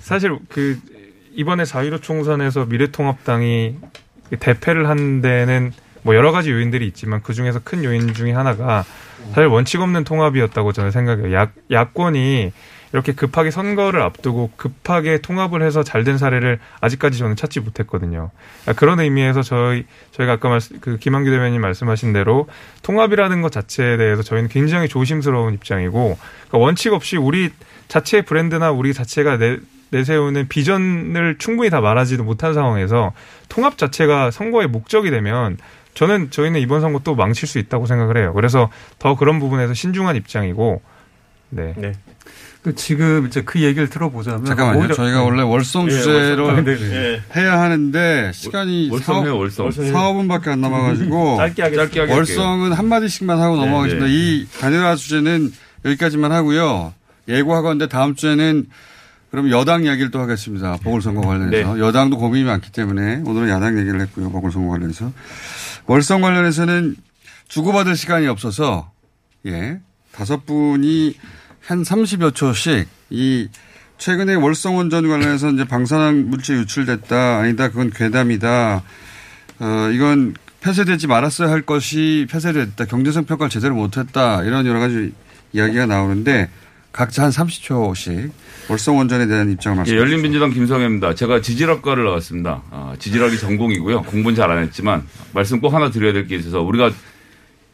[0.00, 0.80] 사실 그
[1.38, 3.76] 이번에 4.15 총선에서 미래통합당이
[4.40, 5.72] 대패를 한 데는
[6.02, 8.84] 뭐 여러 가지 요인들이 있지만 그 중에서 큰 요인 중에 하나가
[9.30, 11.32] 사실 원칙 없는 통합이었다고 저는 생각해요.
[11.34, 12.50] 야, 야권이
[12.92, 18.32] 이렇게 급하게 선거를 앞두고 급하게 통합을 해서 잘 된 사례를 아직까지 저는 찾지 못했거든요.
[18.62, 22.48] 그러니까 그런 의미에서 저희 저희가 아까 말씀 그 김한규 대변인 말씀하신 대로
[22.82, 27.50] 통합이라는 것 자체에 대해서 저희는 굉장히 조심스러운 입장이고 그러니까 원칙 없이 우리
[27.86, 29.58] 자체의 브랜드나 우리 자체가 내,
[29.90, 33.12] 내세우는 비전을 충분히 다 말하지도 못한 상황에서
[33.48, 35.56] 통합 자체가 선거의 목적이 되면
[35.94, 38.32] 저는 저희는 이번 선거 또 망칠 수 있다고 생각을 해요.
[38.34, 40.80] 그래서 더 그런 부분에서 신중한 입장이고
[41.50, 41.74] 네.
[42.62, 44.80] 그 지금 이제 그 얘기를 들어보자면 잠깐만요.
[44.80, 46.64] 오히려- 저희가 원래 월성 예, 주제로 월성.
[46.64, 47.22] 네, 네.
[47.36, 49.70] 해야 하는데 시간이 월성 해요, 4억, 월성.
[49.70, 51.94] 4억분밖에 안 남아가지고 짧게 하겠습니다.
[51.94, 52.12] 짧게.
[52.12, 54.06] 월성은 한 마디씩만 하고 네, 넘어가겠습니다.
[54.06, 54.12] 네.
[54.12, 55.52] 이 단일화 주제는
[55.84, 56.92] 여기까지만 하고요.
[57.28, 58.66] 예고하건데 다음 주에는
[59.30, 60.76] 그럼 여당 이야기를 또 하겠습니다.
[60.82, 61.74] 보궐선거 관련해서.
[61.74, 61.80] 네.
[61.80, 64.30] 여당도 고민이 많기 때문에 오늘은 야당 얘기를 했고요.
[64.30, 65.12] 보궐선거 관련해서.
[65.86, 66.96] 월성 관련해서는
[67.48, 68.90] 주고받을 시간이 없어서
[69.46, 69.80] 예.
[70.12, 71.16] 다섯 분이
[71.60, 73.48] 한 30여 초씩 이
[73.98, 77.38] 최근에 월성 원전 관련해서 이제 방사능 물질 유출됐다.
[77.38, 77.68] 아니다.
[77.68, 78.82] 그건 괴담이다.
[79.60, 82.86] 어, 이건 폐쇄되지 말았어야 할 것이 폐쇄됐다.
[82.86, 84.42] 경제성 평가를 제대로 못했다.
[84.44, 85.12] 이런 여러 가지
[85.52, 86.48] 이야기가 나오는데
[86.92, 88.30] 각자 한 30초씩
[88.68, 90.00] 월성 원전에 대한 입장을 예, 말씀해 주세요.
[90.00, 91.14] 열린민주당 김성애입니다.
[91.14, 92.62] 제가 지질학과를 나왔습니다.
[92.70, 94.02] 아, 지질학이 전공이고요.
[94.02, 96.90] 공부는 잘 안 했지만 말씀 꼭 하나 드려야 될 게 있어서 우리가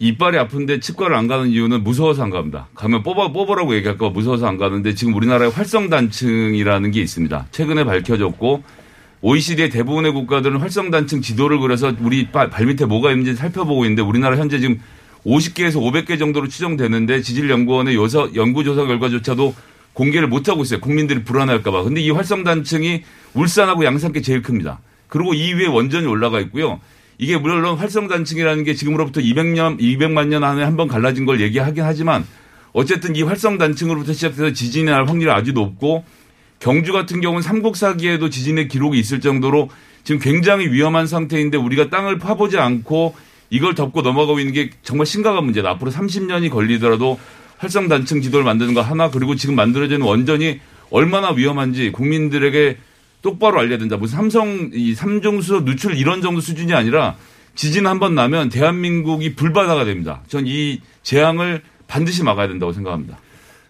[0.01, 2.67] 이빨이 아픈데 치과를 안 가는 이유는 무서워서 안 갑니다.
[2.75, 7.47] 가면 뽑아 뽑으라고 얘기할까 봐 무서워서 안 가는데 지금 우리나라에 활성단층이라는 게 있습니다.
[7.53, 8.63] 최근에 밝혀졌고
[9.23, 14.59] OECD의 대부분의 국가들은 활성단층 지도를 그려서 우리 바- 발밑에 뭐가 있는지 살펴보고 있는데 우리나라 현재
[14.59, 14.81] 지금
[15.27, 19.55] 50개에서 500개 정도로 추정되는데 지질연구원의 요서, 연구조사 결과조차도
[19.95, 20.81] 공개를 못하고 있어요.
[20.81, 21.83] 국민들이 불안할까봐.
[21.85, 23.03] 근데 이 활성단층이
[23.35, 24.81] 울산하고 양산께 제일 큽니다.
[25.09, 26.81] 그리고 이 위에 원전이 올라가 있고요.
[27.17, 32.27] 이게 물론 활성단층이라는 게 지금으로부터 200년, 200만 년 안에 한 번 갈라진 걸 얘기하긴 하지만
[32.73, 36.05] 어쨌든 이 활성단층으로부터 시작해서 지진이 날 확률이 아주 높고
[36.59, 39.71] 경주 같은 경우는 삼국사기에도 지진의 기록이 있을 정도로
[40.03, 43.15] 지금 굉장히 위험한 상태인데 우리가 땅을 파보지 않고
[43.55, 45.71] 이걸 덮고 넘어가고 있는 게 정말 심각한 문제다.
[45.71, 47.21] 앞으로 30년이 걸리더라도
[47.59, 50.59] 활성단층 지도를 만드는 거 하나 그리고 지금 만들어지는 원전이
[50.91, 52.77] 얼마나 위험한지 국민들에게
[53.23, 53.97] 똑바로 알려야 된다.
[53.97, 57.15] 무슨 삼성 이 삼중수 누출 이런 정도 수준이 아니라
[57.55, 60.23] 지진 한 번 나면 대한민국이 불바다가 됩니다.
[60.27, 63.19] 전 이 재앙을 반드시 막아야 된다고 생각합니다.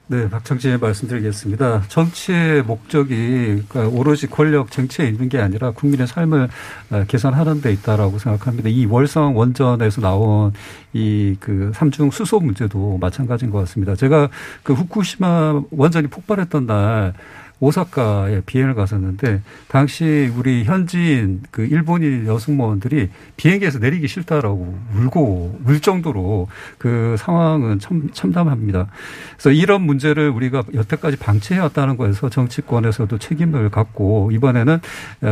[0.07, 1.85] 네, 박창진의 말씀드리겠습니다.
[1.89, 6.51] 정치의 목적이 그러니까 오로지 권력 정치에 있는 게 아니라 국민의 삶을
[6.91, 8.69] 어, 개선하는 데 있다라고 생각합니다.
[8.69, 10.53] 이 월성 원전에서 나온
[10.93, 13.97] 이 그 삼중 수소 문제도 마찬가지인 것 같습니다.
[13.97, 14.29] 제가
[14.63, 17.15] 그 후쿠시마 원전이 폭발했던 날
[17.61, 26.49] 오사카에 비행을 갔었는데 당시 우리 현지인 그 일본인 여승무원들이 비행기에서 내리기 싫다라고 울고 울 정도로
[26.79, 28.89] 그 상황은 참 참담합니다.
[29.33, 34.81] 그래서 이런 문제를 우리가 여태까지 방치해왔다는 거에서 정치권에서도 책임을 갖고 이번에는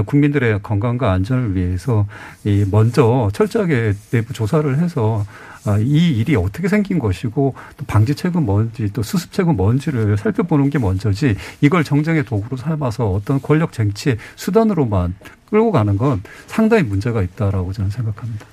[0.06, 2.06] 국민들의 건강과 안전을 위해서
[2.44, 8.90] 이 먼저 철저하게 내부 조사를 해서 아, 이 일이 어떻게 생긴 것이고 또 방지책은 뭔지
[8.92, 15.14] 또 수습책은 뭔지를 살펴보는 게 먼저지 이걸 정쟁의 도구로 삼아서 어떤 권력 쟁취의 수단으로만
[15.48, 18.46] 끌고 가는 건 상당히 문제가 있다라고 저는 생각합니다.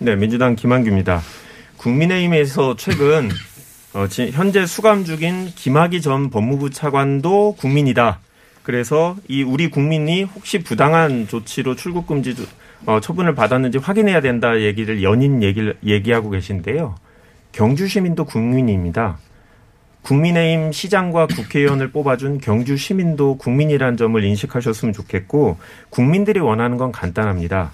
[0.00, 1.22] 네, 민주당 김한규입니다.
[1.78, 3.30] 국민의힘에서 최근
[3.94, 8.20] 어, 지- 현재 수감 중인 김학의 전 법무부 차관도 국민이다.
[8.62, 12.44] 그래서 이 우리 국민이 혹시 부당한 조치로 출국 금지 조-
[12.84, 16.96] 어, 처분을 받았는지 확인해야 된다 얘기를 연인 얘기를 얘기하고 계신데요.
[17.52, 19.18] 경주 시민도 국민입니다.
[20.02, 25.58] 국민의힘 시장과 국회의원을 뽑아준 경주 시민도 국민이라는 점을 인식하셨으면 좋겠고
[25.90, 27.70] 국민들이 원하는 건 간단합니다.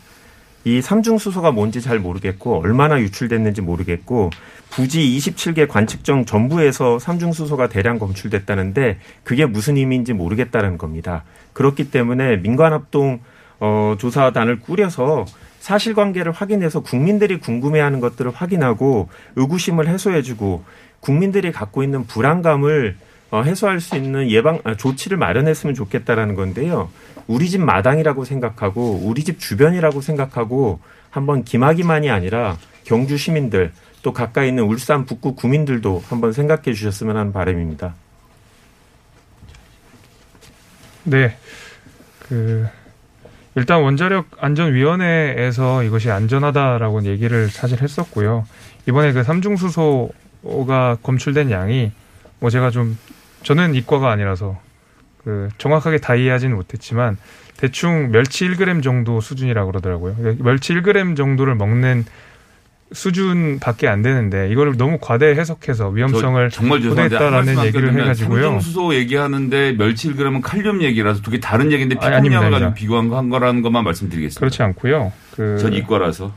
[0.64, 4.29] 이 삼중수소가 뭔지 잘 모르겠고 얼마나 유출됐는지 모르겠고
[4.68, 11.25] 부지 27개 관측정 전부에서 삼중수소가 대량 검출됐다는데 그게 무슨 의미인지 모르겠다는 겁니다.
[11.55, 13.21] 그렇기 때문에 민관합동
[13.61, 15.25] 어, 조사단을 꾸려서
[15.61, 20.64] 사실관계를 확인해서 국민들이 궁금해하는 것들을 확인하고 의구심을 해소해주고
[21.01, 22.97] 국민들이 갖고 있는 불안감을
[23.31, 26.90] 어, 해소할 수 있는 예방 아, 조치를 마련했으면 좋겠다라는 건데요.
[27.27, 34.49] 우리 집 마당이라고 생각하고 우리 집 주변이라고 생각하고 한번 김학이만이 아니라 경주 시민들 또 가까이
[34.49, 37.94] 있는 울산 북구 구민들도 한번 생각해 주셨으면 하는 바람입니다.
[41.05, 41.37] 네.
[42.21, 42.66] 그
[43.59, 48.47] 일단 원자력 안전위원회에서 이것이 안전하다라고 얘기를 사실 했었고요.
[48.88, 51.90] 이번에 그 삼중수소가 검출된 양이
[52.38, 52.97] 뭐 제가 좀
[53.42, 54.61] 저는 이과가 아니라서
[55.25, 57.16] 그 정확하게 다 이해하지는 못했지만
[57.57, 60.14] 대충 멸치 1g 정도 수준이라고 그러더라고요.
[60.14, 62.05] 그러니까 멸치 1g 정도를 먹는
[62.92, 68.42] 수준밖에 안 되는데 이거를 너무 과대 해석해서 위험성을 정말 고대했다라는 얘기를 해가지고요.
[68.44, 72.74] 삼중수소 얘기하는데 멸치 1g은 칼륨 얘기라서 두 개 다른 얘기인데 피폭량을 가지고.
[72.74, 74.40] 비교한 거한 거라는 것만 말씀드리겠습니다.
[74.40, 75.12] 그렇지 않고요.
[75.33, 76.33] 그 전 이과라서.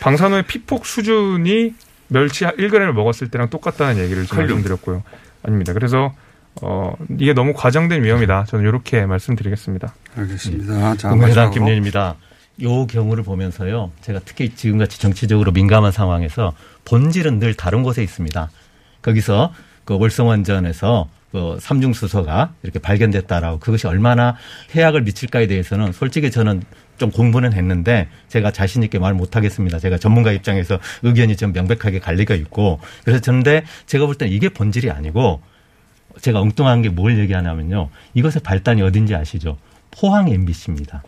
[0.00, 1.74] 방사노의 피폭 수준이
[2.08, 4.50] 멸치 1g을 먹었을 때랑 똑같다는 얘기를 좀 칼륨.
[4.56, 5.02] 말씀드렸고요.
[5.42, 5.72] 아닙니다.
[5.72, 6.14] 그래서
[6.62, 8.44] 어 이게 너무 과장된 위험이다.
[8.44, 9.94] 저는 이렇게 말씀드리겠습니다.
[10.16, 10.96] 알겠습니다.
[10.96, 11.50] 자, 마지막으로.
[11.50, 12.16] 김윤입니다.
[12.62, 13.90] 요 경우를 보면서요.
[14.00, 16.52] 제가 특히 지금같이 정치적으로 민감한 상황에서
[16.84, 18.50] 본질은 늘 다른 곳에 있습니다.
[19.02, 19.52] 거기서
[19.84, 24.36] 그 월성원전에서 그 삼중 수소가 이렇게 발견됐다라고 그것이 얼마나
[24.74, 26.62] 해악을 미칠까에 대해서는 솔직히 저는
[26.98, 29.78] 좀 공부는 했는데 제가 자신 있게 말 못하겠습니다.
[29.78, 34.90] 제가 전문가 입장에서 의견이 좀 명백하게 갈리가 있고 그래서 저는데 제가 볼 때는 이게 본질이
[34.90, 35.40] 아니고
[36.20, 37.88] 제가 엉뚱한 게 뭘 얘기하냐면요.
[38.14, 39.56] 이것의 발단이 어딘지 아시죠?
[39.92, 41.02] 포항 MBC입니다.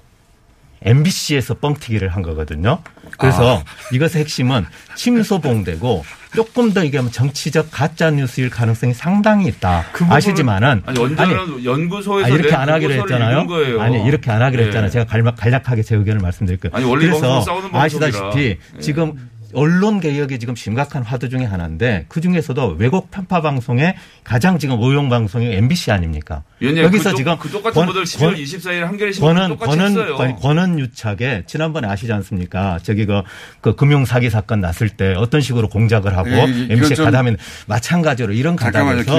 [0.84, 2.78] MBC에서 뻥튀기를 한 거거든요.
[3.18, 3.64] 그래서 아.
[3.92, 4.64] 이것의 핵심은
[4.96, 9.84] 침소봉되고 조금 더 얘기하면 정치적 가짜 뉴스일 가능성이 상당히 있다.
[9.92, 13.46] 부분은- 아시지만은 아니 원자력 연구소에서 아, 이렇게 낸안 하기로 했잖아요.
[13.80, 14.66] 아니 이렇게 안 하기로 예.
[14.66, 14.90] 했잖아요.
[14.90, 16.72] 제가 간략, 간략하게 제 의견을 말씀드릴게요.
[16.74, 17.44] 아니, 원래 그래서.
[17.72, 18.80] 아시다시피 예.
[18.80, 19.12] 지금
[19.54, 25.08] 언론 개혁이 지금 심각한 화두 중에 하나인데 그 중에서도 왜곡 편파 방송의 가장 지금 오용
[25.08, 26.42] 방송이 MBC 아닙니까?
[26.60, 30.36] 왜냐면 여기서 그, 지금 그 똑같은 12월 권- 24일 한겨레 신문 권은 똑같이 권은 했어요.
[30.40, 32.78] 권은 유착에 지난번에 아시지 않습니까?
[32.82, 33.22] 저기 그,
[33.60, 37.04] 그 금융 사기 사건 났을 때 어떤 식으로 공작을 하고 예, 이- 이건 MBC 좀-
[37.06, 37.36] 가담에
[37.66, 38.56] 마찬가지로 이런.
[38.56, 39.12] 가담에서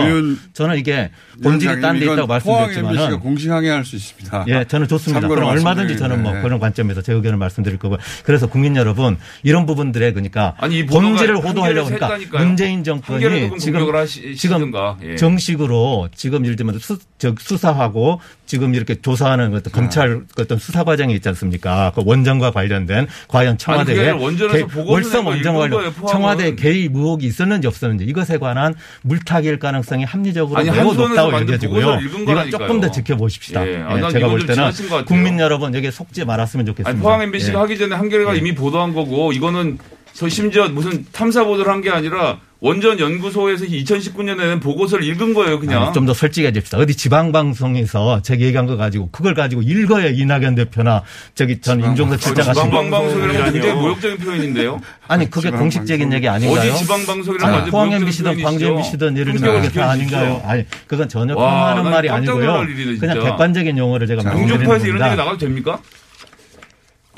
[0.53, 1.11] 저는 이게
[1.43, 4.45] 본질이 딴 데 있다고 포항 MBC가 말씀드렸지만은 공시항의할 수 있습니다.
[4.47, 5.27] 예, 저는 좋습니다.
[5.27, 6.41] 그럼 얼마든지 저는 뭐 말씀드리는데.
[6.43, 7.97] 그런 관점에서 제 의견을 말씀드릴 거고.
[8.23, 12.45] 그래서 국민 여러분 이런 부분들에 그 러니까 아니, 한겨레에서 호도하려고 하니까 했다니까요.
[12.45, 14.71] 문재인 정권이 좀 지금 하시- 지금.
[15.03, 15.15] 예.
[15.15, 21.13] 정식으로 지금 예를 들면 수, 저, 수사하고 지금 이렇게 조사하는 어떤 검찰 어떤 수사 과정이
[21.15, 21.91] 있지 않습니까?
[21.95, 25.93] 그 원전과 관련된 과연 청와대에 개- 월성 원전 읽은 관련.
[26.07, 31.99] 청와대 개입 의혹이 있었는지 없었는지 이것에 관한 물타기일 가능성이 합리적으로 아니, 매우 높다고 여겨지고요.
[32.01, 32.49] 이건.
[32.51, 33.67] 조금 더 지켜보십시다.
[33.67, 33.77] 예.
[33.77, 35.05] 아, 예, 난 제가 볼좀 때는.
[35.05, 36.89] 국민 여러분 여기에 속지 말았으면 좋겠습니다.
[36.89, 37.61] 아니, 포항 MBC가 예.
[37.63, 39.77] 하기 전에 한겨레가 이미 보도한 거고 이거는
[40.13, 45.91] 저 심지어 무슨 탐사 보도를 한 게 아니라 원전 연구소에서 2019년에는 보고서를 읽은 거예요, 그냥.
[45.91, 46.77] 좀 더 솔직해집시다.
[46.77, 51.03] 어디 지방방송에서 제가 얘기한 거 가지고 그걸 가지고 읽어야 이낙연 대표나
[51.35, 54.79] 저기 전 임종석 실장 같은 지방방송이라는 건 굉장히 모욕적인 표현인데요.
[55.09, 56.71] 아니 그게 공식적인 얘기 아닌가요?
[56.71, 58.65] 어디 지방방송이라는 아니, 포항 MBC든 광주.
[58.67, 59.89] MBC든 예를 들면 그게 다.
[59.91, 60.41] 아닌가요?
[60.45, 62.63] 아니 그건 전혀 난 말이 아니고요.
[62.63, 62.97] 일이네.
[62.97, 65.15] 그냥 객관적인 용어를 제가 말씀드리는 공중파에서 이런 얘기 겁니다.
[65.23, 65.79] 나가도 됩니까?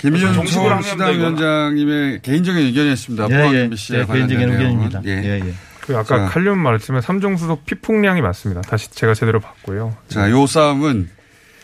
[0.10, 1.38] 김희준 정식으로 하면 서울시당 합니다, 이거는.
[1.39, 3.28] 위원장님의 개인적인 의견이었습니다.
[3.32, 3.70] 예, 예.
[3.94, 4.52] 예, 개인적인.
[4.52, 5.02] 의견입니다.
[5.06, 5.10] 예.
[5.24, 5.54] 예, 예.
[5.82, 6.26] 그 아까 자.
[6.26, 8.62] 칼륨 말씀에 삼중수소 피폭량이 맞습니다.
[8.62, 9.96] 다시 제가 제대로 봤고요.
[10.08, 11.10] 자, 요 싸움은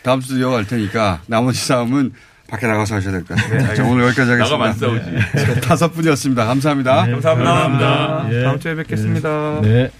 [0.02, 2.12] 다음 주도 이어갈 테니까 나머지 싸움은
[2.48, 3.74] 밖에 나가서 하셔야 될 것 같습니다.
[3.74, 4.74] 자, 오늘 여기까지 하겠습니다.
[5.54, 6.44] 자, 다섯 분이었습니다.
[6.44, 7.06] 감사합니다.
[7.06, 8.28] 네, 감사합니다.
[8.30, 8.42] 예.
[8.44, 9.60] 다음 주에 뵙겠습니다.
[9.62, 9.90] 네.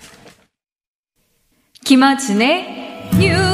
[1.84, 3.51] 김어준의 뉴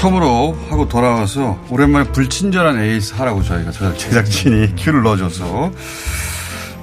[0.00, 5.70] 처음으로 하고 돌아와서 오랜만에 불친절한 에이스 하라고 저희가 저 제작진이 큐를 넣어줘서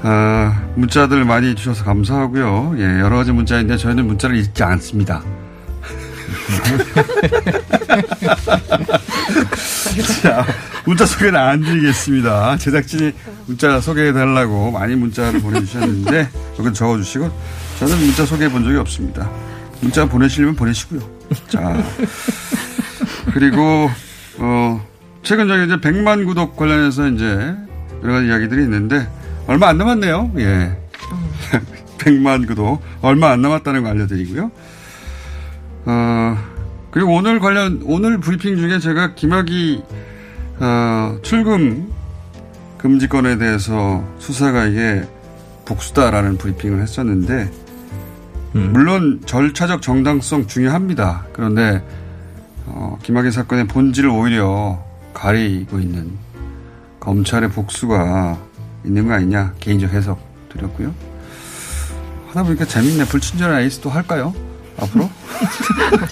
[0.03, 2.75] 어, 문자들 많이 주셔서 감사하고요.
[2.77, 5.23] 예, 여러 가지 문자인데 저희는 문자를 읽지 않습니다.
[10.21, 10.45] 자,
[10.85, 12.57] 문자 소개는 안 드리겠습니다.
[12.57, 13.13] 제작진이
[13.47, 17.31] 문자 소개해달라고 많이 문자를 보내주셨는데 여기 적어주시고
[17.79, 19.27] 저는 문자 소개해 본 적이 없습니다.
[19.81, 21.01] 문자 보내시려면 보내시고요.
[21.49, 21.83] 자
[23.37, 23.87] 그리고
[24.39, 24.83] 어
[25.21, 27.55] 최근 저기 이제 100만 구독 관련해서 이제
[28.01, 29.07] 여러 가지 이야기들이 있는데
[29.45, 30.31] 얼마 안 남았네요.
[30.39, 30.75] 예.
[31.99, 34.51] 100만 구독 얼마 안 남았다는 거 알려드리고요.
[35.85, 36.37] 어
[36.89, 39.83] 그리고 오늘 관련 오늘 브리핑 중에 제가 김학의
[40.59, 41.91] 어, 출금
[42.79, 45.07] 금지권에 대해서 수사가 이게
[45.65, 47.51] 복수다라는 브리핑을 했었는데
[48.53, 51.27] 물론 절차적 정당성 중요합니다.
[51.33, 51.83] 그런데
[52.67, 56.11] 어, 김학의 사건의 본질을 오히려 가리고 있는
[56.99, 58.37] 검찰의 복수가
[58.85, 60.93] 있는 거 아니냐 개인적 해석 드렸고요.
[62.27, 63.05] 하다 보니까 재밌네.
[63.05, 64.33] 불친절한 에이스 또 할까요?
[64.77, 65.09] 앞으로?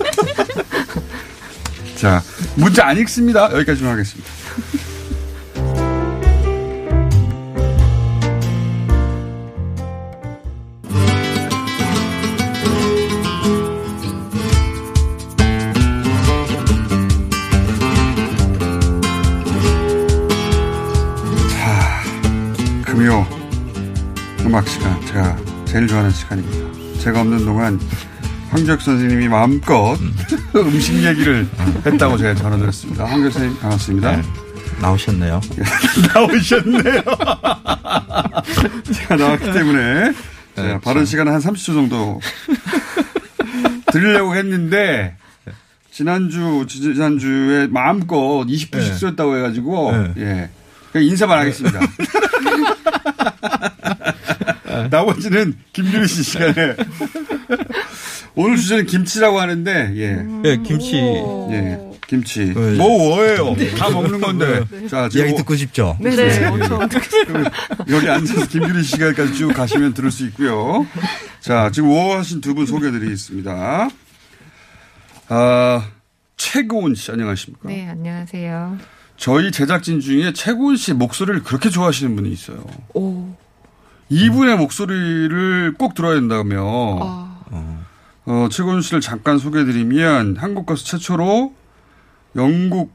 [1.96, 2.22] 자,
[2.56, 3.52] 문제 안 읽습니다.
[3.54, 4.30] 여기까지만 하겠습니다.
[24.56, 25.06] 음악 시간.
[25.08, 27.00] 제가 제일 좋아하는 시간입니다.
[27.02, 27.78] 제가 없는 동안
[28.52, 29.98] 황적 선생님이 마음껏
[30.56, 31.46] 음 식 얘기를
[31.86, 33.04] 했다고 제가 전화 드렸습니다.
[33.04, 34.22] 황적 선생님 반갑습니다.
[34.80, 35.42] 나오셨네요.
[36.16, 37.02] 나오셨네요.
[38.94, 40.14] 제가 나왔기 때문에
[40.56, 42.22] 제가 발언 시간은 한 30초 정도
[43.92, 45.18] 드리려고 했는데
[45.92, 48.94] 지난주 지난주에 마음껏 20분씩 네.
[48.94, 50.50] 쓰였다고 해가지고 네.
[50.96, 51.82] 예 인사만 하겠습니다.
[54.90, 56.76] 나머지는 김규리 씨 시간에
[58.36, 60.26] 오늘 주제는 김치라고 하는데 예.
[60.50, 60.96] 예, 김치.
[60.98, 62.54] 예, 김치.
[62.54, 62.76] 네.
[62.76, 63.56] 뭐 뭐예요?
[63.78, 64.64] 다 먹는 건데.
[64.90, 65.98] 자, 지금 이야기 뭐- 듣고 싶죠?
[66.02, 66.40] 네, 네.
[66.40, 67.46] 그럼
[67.90, 70.86] 여기 앉아서 김규리 씨가까지 쭉 가시면 들을 수 있고요.
[71.40, 73.90] 자, 지금 오하신 두 분 소개해드리겠습니다.
[75.30, 75.90] 아,
[76.38, 77.68] 최고은 씨 안녕하십니까?
[77.70, 78.78] 네, 안녕하세요.
[79.18, 82.64] 저희 제작진 중에 최고은 씨 목소리를 그렇게 좋아하시는 분이 있어요.
[82.94, 83.34] 오.
[84.10, 86.64] 이분의 목소리를 꼭 들어야 된다며.
[87.02, 87.26] 아.
[88.26, 91.54] 어, 최고은 씨를 잠깐 소개해드리면 한국 가수 최초로
[92.36, 92.92] 영국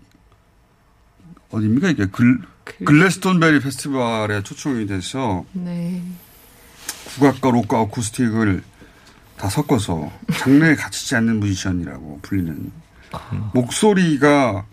[1.51, 2.41] 어디입니까 이게 글,
[2.85, 6.03] 글래스톤베리 페스티벌에 초청이 돼서 네.
[7.15, 8.63] 국악과 록과 어쿠스틱을
[9.37, 12.73] 다 섞어서 장르에 갇히지 않는 뮤지션이라고 불리는
[13.55, 14.67] 목소리가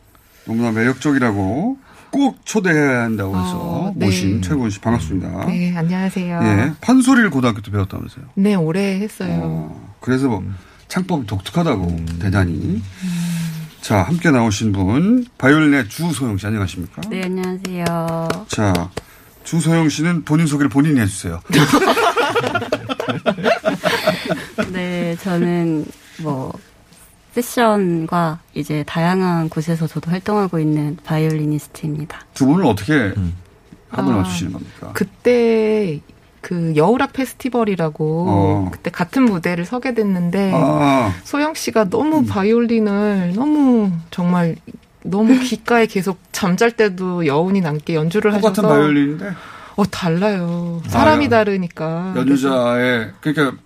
[0.45, 1.80] 너무나 매력적이라고
[2.17, 4.08] 꼭 초대해야 한다고 해서 어, 네.
[4.08, 5.45] 모신 최고은 씨 반갑습니다.
[5.45, 6.39] 네, 안녕하세요.
[6.41, 8.25] 예, 판소리를 고등학교 때 배웠다면서요.
[8.34, 9.80] 네, 오래 했어요.
[9.99, 10.43] 그래서 뭐
[10.88, 12.82] 창법이 독특하다고 대단히.
[13.82, 17.03] 자, 함께 나오신 분 바이올린의 주소영 씨 안녕하십니까?
[17.08, 18.27] 네, 안녕하세요.
[18.47, 18.89] 자,
[19.43, 21.39] 주소영 씨는 본인 소개를 본인이 해주세요.
[24.73, 25.86] 네, 저는
[26.23, 26.51] 뭐
[27.41, 32.21] 세션과 이제 다양한 곳에서 저도 활동하고 있는 바이올리니스트입니다.
[32.34, 33.13] 두 분은 어떻게
[33.89, 34.91] 합을 아, 맞추시는 겁니까?
[34.93, 36.02] 그때
[36.41, 38.69] 그 여우락 페스티벌이라고 어.
[38.71, 41.13] 그때 같은 무대를 서게 됐는데 아.
[41.23, 44.56] 소영 씨가 너무 바이올린을 너무 정말
[45.04, 49.32] 너무 귓가에 계속 잠잘 때도 여운이 남게 연주를 하셔서 똑같은 바이올린인데
[49.76, 50.82] 어 달라요.
[50.88, 52.13] 사람이 아, 다르니까.
[52.15, 53.58] 연주자의 그러니까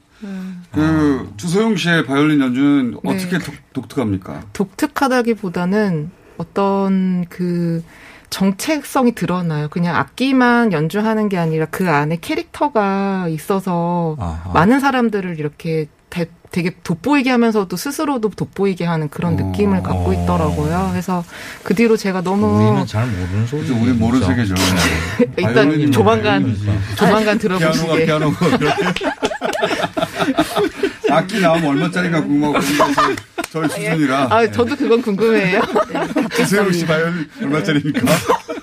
[0.71, 4.41] 그 주소영 씨의 바이올린 연주는 어떻게 독, 독특합니까?
[4.53, 7.83] 독특하다기보다는 어떤 그
[8.29, 9.67] 정체성이 드러나요.
[9.69, 14.51] 그냥 악기만 연주하는 게 아니라 그 안에 캐릭터가 있어서 아하.
[14.53, 20.89] 많은 사람들을 이렇게 대- 되게 돋보이게 하면서도 스스로도 돋보이게 하는 그런 느낌을 갖고 있더라고요.
[20.91, 21.23] 그래서
[21.63, 23.69] 그 뒤로 제가 너무 우리는 잘 모르는 소리.
[23.71, 24.55] 우리 모르는 세계죠.
[25.37, 26.55] 일단 조만간
[26.97, 28.05] 조만간 피아노가 들어보시게.
[28.05, 29.05] 피아노가 그렇게
[31.09, 32.59] 악기 나오면 얼마짜리가 궁금하고
[33.51, 34.27] 저희 수준이라.
[34.29, 35.61] 아, 저도 그건 궁금해요.
[36.35, 38.01] 주세영 씨 바이올린 얼마짜리입니까?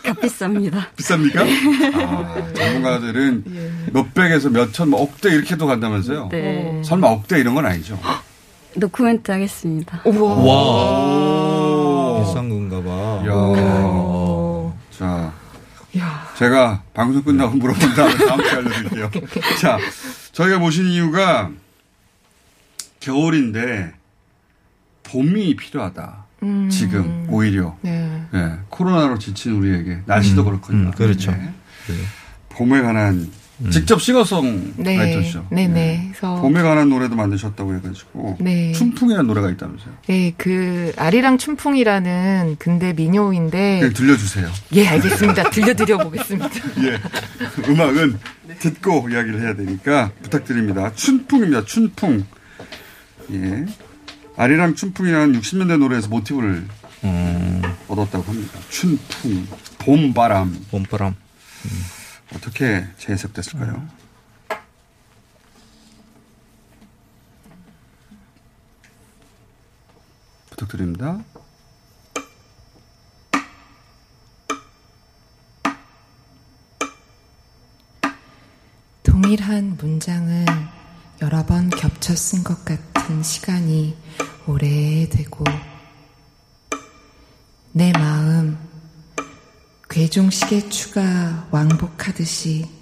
[0.05, 0.87] 값비쌉니다.
[0.97, 1.95] 비쌉니까?
[1.95, 3.45] 아, 전문가들은
[3.93, 6.29] 몇백에서 몇천, 뭐 억대 이렇게도 간다면서요?
[6.33, 6.83] 네.
[6.85, 7.99] 설마 억대 이런 건 아니죠?
[8.75, 10.03] 노코멘트 하겠습니다.
[10.05, 12.25] 와.
[12.25, 13.23] 비싼 건가 봐.
[13.27, 14.73] 야.
[14.91, 15.33] 자.
[16.37, 19.11] 제가 방송 끝나고 물어본 다음에 다음 주에 알려드릴게요.
[19.61, 19.79] 자,
[20.39, 21.51] 저희가 모신 이유가
[23.01, 23.93] 겨울인데
[25.03, 26.27] 봄이 필요하다.
[26.45, 26.71] 음.
[26.71, 28.23] 지금 오히려 네.
[28.35, 30.93] 예, 코로나로 지친 우리에게 날씨도 그렇거든요.
[30.93, 31.33] 그렇죠.
[31.33, 31.53] 네.
[32.51, 33.29] 봄에 관한
[33.71, 34.97] 직접 싱어송 네.
[34.97, 35.47] 라이터죠.
[35.51, 36.11] 네네.
[36.13, 38.73] 그래서 봄에 관한 노래도 만드셨다고 해가지고 네.
[38.73, 39.95] 춘풍이라는 노래가 있다면서요.
[40.07, 44.49] 네, 그 아리랑 춘풍이라는 근대 민요인데 그냥 들려주세요.
[44.75, 45.51] 예, 알겠습니다.
[45.51, 46.49] 들려드려 보겠습니다.
[46.85, 47.69] 예.
[47.69, 48.19] 음악은
[48.61, 50.93] 듣고 이야기를 해야 되니까 부탁드립니다.
[50.95, 51.65] 춘풍입니다.
[51.65, 52.25] 춘풍.
[53.33, 53.67] 예.
[54.37, 56.65] 아리랑 춘풍이라는 60년대 노래에서 모티브를
[57.05, 57.63] 음.
[57.89, 58.59] 얻었다고 합니다.
[58.71, 59.47] 춘풍,
[59.79, 60.57] 봄바람.
[60.71, 61.15] 봄바람.
[62.35, 63.87] 어떻게 재해석됐을까요?
[70.51, 71.23] 부탁드립니다.
[79.03, 80.45] 동일한 문장을
[81.23, 83.97] 여러 번 겹쳐 쓴 것 같은 시간이
[84.47, 85.45] 오래되고
[87.73, 88.68] 내 마음
[89.99, 92.78] 괴종식의 추가 왕복하듯이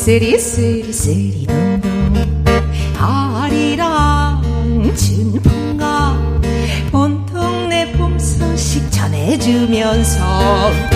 [0.00, 0.40] 쓰리 쓰리
[0.90, 2.48] 쓰리 쓰리 동동.
[2.98, 6.16] 아리랑 진풍가
[6.90, 10.89] 온 동네 봄 소식 전해주면서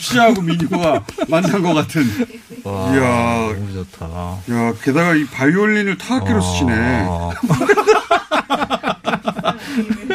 [0.00, 2.02] 집시하고 민요가 만난 것 같은.
[2.64, 3.54] 와, 이야.
[3.54, 4.06] 너무 좋다.
[4.06, 6.40] 야, 게다가 이 바이올린을 타악기로 어.
[6.40, 7.06] 쓰시네.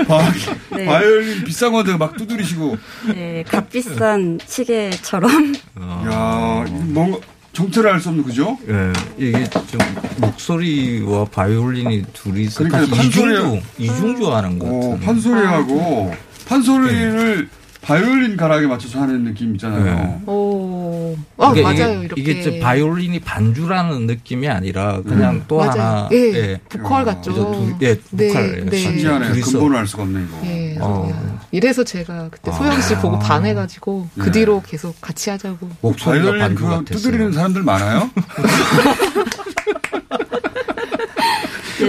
[0.07, 0.31] 바,
[0.75, 0.85] 네.
[0.85, 2.77] 바이올린 비싼 건데 막 두드리시고.
[3.13, 5.53] 네, 값비싼 시계처럼.
[5.79, 7.17] 야, 이 뭔가
[7.53, 8.57] 정체를 알 수 없는 그죠?
[8.67, 9.79] 예, 이게 좀
[10.17, 15.05] 목소리와 바이올린이 둘이서 그러니까 다 판소리- 이중조, 이중조 하는 것 어, 같은.
[15.05, 16.13] 판소리하고
[16.47, 17.49] 판소리를
[17.85, 20.19] 바이올린 가락에 맞춰서 하는 느낌 있잖아요.
[20.25, 21.15] 오.
[21.37, 21.75] 아, 이게, 맞아요.
[21.75, 22.21] 이게, 이렇게.
[22.21, 25.43] 이게 저 바이올린이 반주라는 느낌이 아니라 그냥 음.
[25.47, 25.71] 또 맞아요.
[25.71, 27.31] 하나 예, 보컬 같죠.
[27.33, 28.77] 그래서 둘- 예, 네, 보컬 네.
[28.77, 29.27] 신기하네.
[29.33, 29.51] 둘이서.
[29.51, 30.41] 근본을 알 수가 없네 이거.
[30.45, 30.77] 예.
[30.79, 31.45] 어.
[31.51, 34.31] 이래서 제가 그때 소영 씨 보고 반해가지고 그 예.
[34.31, 35.69] 뒤로 계속 같이 하자고.
[35.81, 36.83] 목소리가 바이올린 반주 그 같았어요.
[36.97, 38.09] 두드리는 사람들 많아요?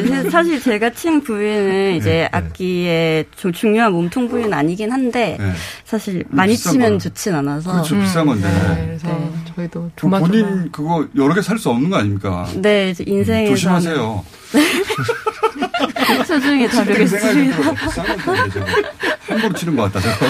[0.03, 5.53] 네, 사실 제가 친 부위는 이제 악기의 좀 중요한 몸통 부위는 아니긴 한데 네.
[5.85, 6.99] 사실 많이 치면 거요.
[6.99, 7.73] 좋진 않아서.
[7.73, 7.99] 그렇죠.
[7.99, 8.49] 비싼 건데.
[8.49, 10.29] 네, 그래서 저희도 그 조마조마.
[10.29, 12.47] 본인 그거 여러 개 살 수 없는 거 아닙니까?
[12.57, 14.25] 네, 이제 인생에서 조심하세요.
[16.27, 17.73] 소중히 다루겠습니다.
[17.75, 18.67] 비싼 건데 저거.
[19.29, 20.01] 함부로 치는 것 같다.
[20.01, 20.27] 저거.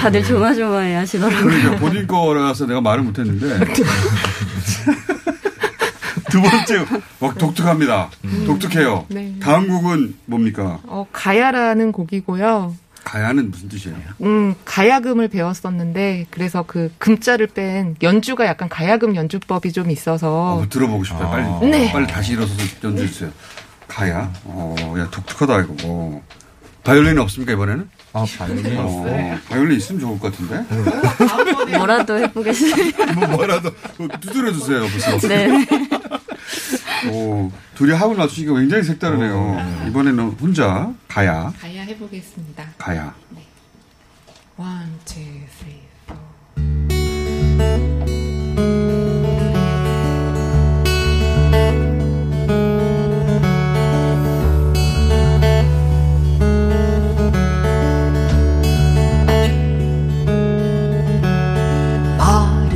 [0.00, 1.42] 다들 조마조마해 하시더라고요.
[1.44, 3.58] 그러니까 본인 거라서 내가 말을 못했는데
[6.30, 6.84] 두 번째
[7.20, 8.10] 어, 독특합니다.
[8.46, 9.06] 독특해요.
[9.08, 9.34] 네.
[9.40, 10.78] 다음 곡은 뭡니까?
[10.84, 12.74] 어, 가야라는 곡이고요.
[13.04, 13.96] 가야는 무슨 뜻이에요?
[14.22, 20.56] 음, 가야금을 배웠었는데, 그래서 그 금자를 뺀 연주가 약간 가야금 연주법이 좀 있어서.
[20.56, 21.30] 어, 들어보고 싶어요.
[21.30, 21.90] 빨리 네.
[21.90, 23.30] 빨리 다시 일어서서 연주해 주세요.
[23.86, 24.30] 가야.
[24.44, 25.74] 어, 야 독특하다 이거.
[25.84, 26.22] 어.
[26.84, 27.88] 바이올린 없습니까 이번에는?
[28.12, 30.64] 아 바이올린 어, 바이올린 있으면 좋을 것 같은데.
[31.76, 33.12] 뭐라도 해보겠습니다.
[33.14, 33.70] 뭐 뭐라도
[34.20, 34.80] 두드려 주세요.
[34.80, 35.28] 무슨.
[35.28, 35.66] 네.
[37.12, 39.86] 오, 둘이 합을 맞추기가 굉장히 색다르네요.
[39.88, 42.64] 이번에는 혼자 가야, 가야 해보겠습니다.
[42.78, 43.14] 가야.
[44.56, 45.22] One, two,
[45.58, 46.18] three, four.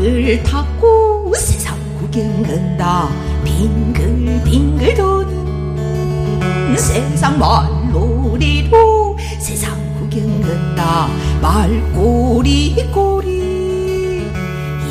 [0.02, 3.08] 말을 타고 세상 구경한다
[3.44, 9.16] 빙글빙글 도는 세상 말놀이로.
[9.38, 11.08] 세상 구경한다
[11.40, 14.22] 말꼬리 꼬리.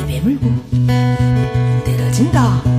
[0.00, 0.50] 입에 물고
[1.84, 2.71] 내려진다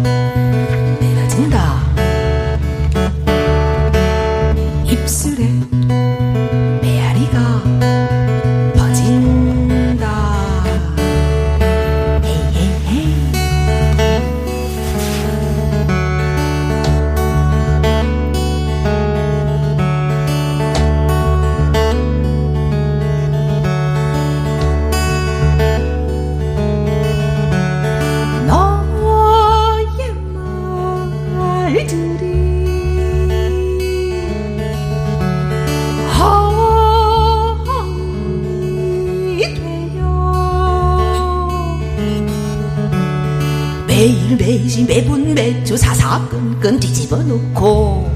[44.88, 48.12] 매분 매초 사사건건 뒤집어 놓고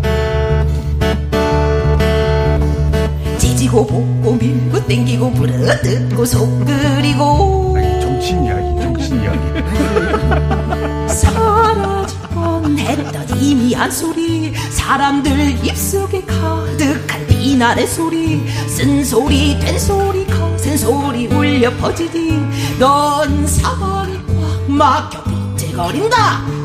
[3.37, 9.39] 찢고 볶고 밀고 땡기고 불어뜯고 속 끓이고 정신 이야기, 정신 이야기.
[11.07, 22.39] 사라지곤 했던 희미한 소리 사람들 입속에 가득한 비난의 소리 쓴소리 된소리 거센 소리 울려 퍼지니
[22.79, 26.56] 넌 사방이 꽉 막혀 비틀거린다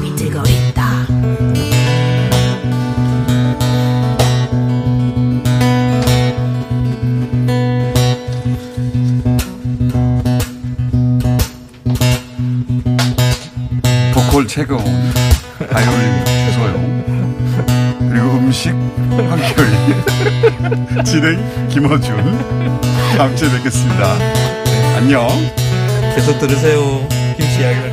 [14.53, 14.85] 최고온,
[15.71, 16.77] 바이올린 최소영,
[18.11, 18.75] 그리고 음식
[19.09, 19.73] 황결이,
[21.07, 22.83] 진행 김어준.
[23.17, 24.13] 다음 주에 뵙겠습니다.
[24.99, 25.27] 안녕.
[26.15, 27.09] 계속 들으세요.
[27.39, 27.92] 김치 이야기.